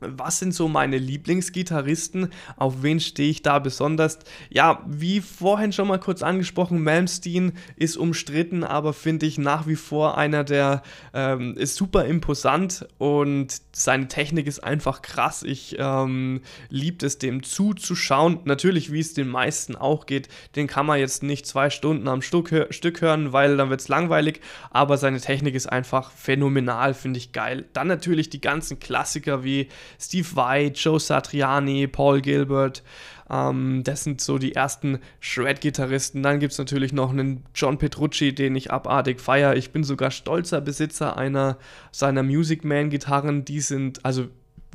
Was 0.00 0.38
sind 0.38 0.52
so 0.52 0.68
meine 0.68 0.98
Lieblingsgitarristen? 0.98 2.28
Auf 2.56 2.82
wen 2.82 3.00
stehe 3.00 3.30
ich 3.30 3.40
da 3.40 3.58
besonders? 3.58 4.18
Ja, 4.50 4.82
wie 4.86 5.20
vorhin 5.20 5.72
schon 5.72 5.88
mal 5.88 5.98
kurz 5.98 6.22
angesprochen, 6.22 6.82
Malmsteen 6.82 7.52
ist 7.76 7.96
umstritten, 7.96 8.62
aber 8.62 8.92
finde 8.92 9.24
ich 9.24 9.38
nach 9.38 9.66
wie 9.66 9.76
vor 9.76 10.18
einer 10.18 10.44
der 10.44 10.82
ähm, 11.14 11.56
ist 11.56 11.76
super 11.76 12.04
imposant 12.04 12.86
und 12.98 13.56
seine 13.72 14.08
Technik 14.08 14.46
ist 14.46 14.62
einfach 14.62 15.00
krass. 15.00 15.42
Ich 15.42 15.76
ähm, 15.78 16.42
liebe 16.68 17.06
es, 17.06 17.18
dem 17.18 17.42
zuzuschauen. 17.42 18.40
Natürlich, 18.44 18.92
wie 18.92 19.00
es 19.00 19.14
den 19.14 19.28
meisten 19.28 19.76
auch 19.76 20.04
geht, 20.04 20.28
den 20.56 20.66
kann 20.66 20.84
man 20.84 20.98
jetzt 20.98 21.22
nicht 21.22 21.46
zwei 21.46 21.70
Stunden 21.70 22.06
am 22.08 22.20
Stück, 22.20 22.66
Stück 22.70 23.00
hören, 23.00 23.32
weil 23.32 23.56
dann 23.56 23.70
wird 23.70 23.80
es 23.80 23.88
langweilig, 23.88 24.40
aber 24.70 24.98
seine 24.98 25.20
Technik 25.20 25.54
ist 25.54 25.66
einfach 25.66 26.10
phänomenal, 26.10 26.92
finde 26.92 27.18
ich 27.18 27.32
geil. 27.32 27.64
Dann 27.72 27.86
natürlich 27.86 28.28
die 28.28 28.40
ganzen 28.42 28.78
Klassiker 28.78 29.42
wie 29.42 29.68
Steve 30.00 30.36
White, 30.36 30.78
Joe 30.80 31.00
Satriani, 31.00 31.86
Paul 31.86 32.20
Gilbert. 32.20 32.82
Ähm, 33.30 33.82
das 33.84 34.04
sind 34.04 34.20
so 34.20 34.38
die 34.38 34.54
ersten 34.54 35.00
Shred-Gitarristen. 35.20 36.22
Dann 36.22 36.40
gibt 36.40 36.52
es 36.52 36.58
natürlich 36.58 36.92
noch 36.92 37.10
einen 37.10 37.44
John 37.54 37.78
Petrucci, 37.78 38.34
den 38.34 38.54
ich 38.56 38.70
abartig 38.70 39.20
feiere. 39.20 39.56
Ich 39.56 39.72
bin 39.72 39.84
sogar 39.84 40.10
stolzer 40.10 40.60
Besitzer 40.60 41.16
einer 41.16 41.58
seiner 41.92 42.22
Music 42.22 42.64
Man-Gitarren. 42.64 43.44
Die 43.44 43.60
sind, 43.60 44.04
also, 44.04 44.28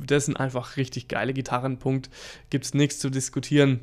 das 0.04 0.26
sind 0.26 0.38
einfach 0.38 0.76
richtig 0.76 1.08
geile 1.08 1.32
Gitarren. 1.32 1.78
Punkt. 1.78 2.10
Gibt 2.50 2.64
es 2.64 2.74
nichts 2.74 2.98
zu 2.98 3.10
diskutieren 3.10 3.80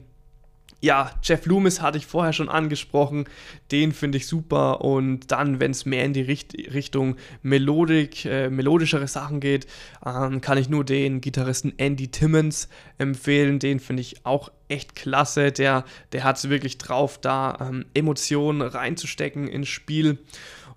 ja, 0.82 1.12
Jeff 1.22 1.46
Loomis 1.46 1.82
hatte 1.82 1.98
ich 1.98 2.06
vorher 2.06 2.32
schon 2.32 2.48
angesprochen, 2.48 3.26
den 3.72 3.92
finde 3.92 4.18
ich 4.18 4.28
super. 4.28 4.82
Und 4.82 5.32
dann, 5.32 5.60
wenn 5.60 5.72
es 5.72 5.86
mehr 5.86 6.06
in 6.06 6.14
die 6.14 6.22
Richt 6.22 6.56
Richtung 6.74 7.18
Melodik, 7.42 8.26
äh, 8.26 8.50
melodischere 8.50 9.08
Sachen 9.08 9.40
geht, 9.40 9.68
ähm, 10.06 10.42
kann 10.42 10.58
ich 10.58 10.70
nur 10.70 10.86
den 10.86 11.20
Gitarristen 11.22 11.74
Andy 11.78 12.08
Timmons 12.08 12.70
empfehlen, 12.98 13.60
den 13.60 13.80
finde 13.80 14.02
ich 14.02 14.26
auch 14.26 14.52
echt 14.70 14.96
klasse, 14.96 15.52
der, 15.52 15.84
der 16.12 16.24
hat 16.24 16.38
es 16.38 16.50
wirklich 16.50 16.78
drauf, 16.78 17.20
da 17.20 17.58
ähm, 17.60 17.86
Emotionen 17.94 18.62
reinzustecken 18.62 19.48
ins 19.48 19.68
Spiel 19.68 20.20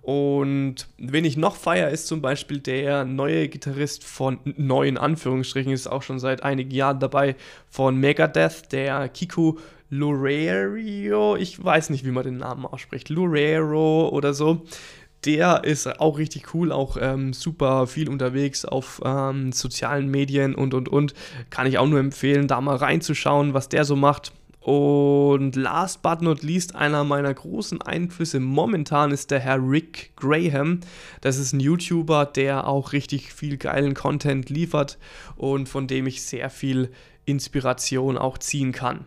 und 0.03 0.89
wen 0.97 1.23
ich 1.23 1.37
noch 1.37 1.55
feier, 1.55 1.89
ist 1.89 2.07
zum 2.07 2.21
Beispiel 2.21 2.59
der 2.59 3.05
neue 3.05 3.47
Gitarrist 3.47 4.03
von 4.03 4.37
neuen 4.43 4.97
Anführungsstrichen, 4.97 5.71
ist 5.71 5.87
auch 5.87 6.01
schon 6.01 6.19
seit 6.19 6.43
einigen 6.43 6.71
Jahren 6.71 6.99
dabei, 6.99 7.37
von 7.69 7.95
Megadeth, 7.97 8.73
der 8.73 9.07
Kiku 9.07 9.55
Lurerio, 9.89 11.37
ich 11.37 11.63
weiß 11.63 11.89
nicht, 11.89 12.03
wie 12.05 12.11
man 12.11 12.25
den 12.25 12.35
Namen 12.35 12.65
ausspricht, 12.65 13.07
Lurero 13.07 14.09
oder 14.09 14.33
so. 14.33 14.65
Der 15.23 15.63
ist 15.63 15.87
auch 16.01 16.17
richtig 16.17 16.53
cool, 16.53 16.73
auch 16.73 16.97
ähm, 16.99 17.31
super 17.31 17.87
viel 17.87 18.09
unterwegs 18.09 18.65
auf 18.65 19.01
ähm, 19.05 19.53
sozialen 19.53 20.11
Medien 20.11 20.53
und 20.53 20.73
und 20.73 20.89
und. 20.89 21.13
Kann 21.49 21.65
ich 21.65 21.77
auch 21.77 21.87
nur 21.87 21.99
empfehlen, 22.01 22.49
da 22.49 22.59
mal 22.59 22.75
reinzuschauen, 22.75 23.53
was 23.53 23.69
der 23.69 23.85
so 23.85 23.95
macht. 23.95 24.33
Und 24.63 25.57
last 25.57 26.01
but 26.01 26.21
not 26.21 26.41
least, 26.41 26.73
einer 26.73 27.03
meiner 27.03 27.33
großen 27.33 27.81
Einflüsse 27.81 28.39
momentan 28.39 29.11
ist 29.11 29.29
der 29.29 29.41
Herr 29.41 29.59
Rick 29.59 30.13
Graham. 30.15 30.79
Das 31.19 31.37
ist 31.37 31.51
ein 31.51 31.59
YouTuber, 31.59 32.25
der 32.25 32.65
auch 32.65 32.93
richtig 32.93 33.33
viel 33.33 33.57
geilen 33.57 33.93
Content 33.93 34.49
liefert 34.49 34.97
und 35.35 35.67
von 35.67 35.87
dem 35.87 36.07
ich 36.07 36.21
sehr 36.21 36.49
viel 36.49 36.91
Inspiration 37.25 38.17
auch 38.17 38.37
ziehen 38.37 38.71
kann. 38.71 39.05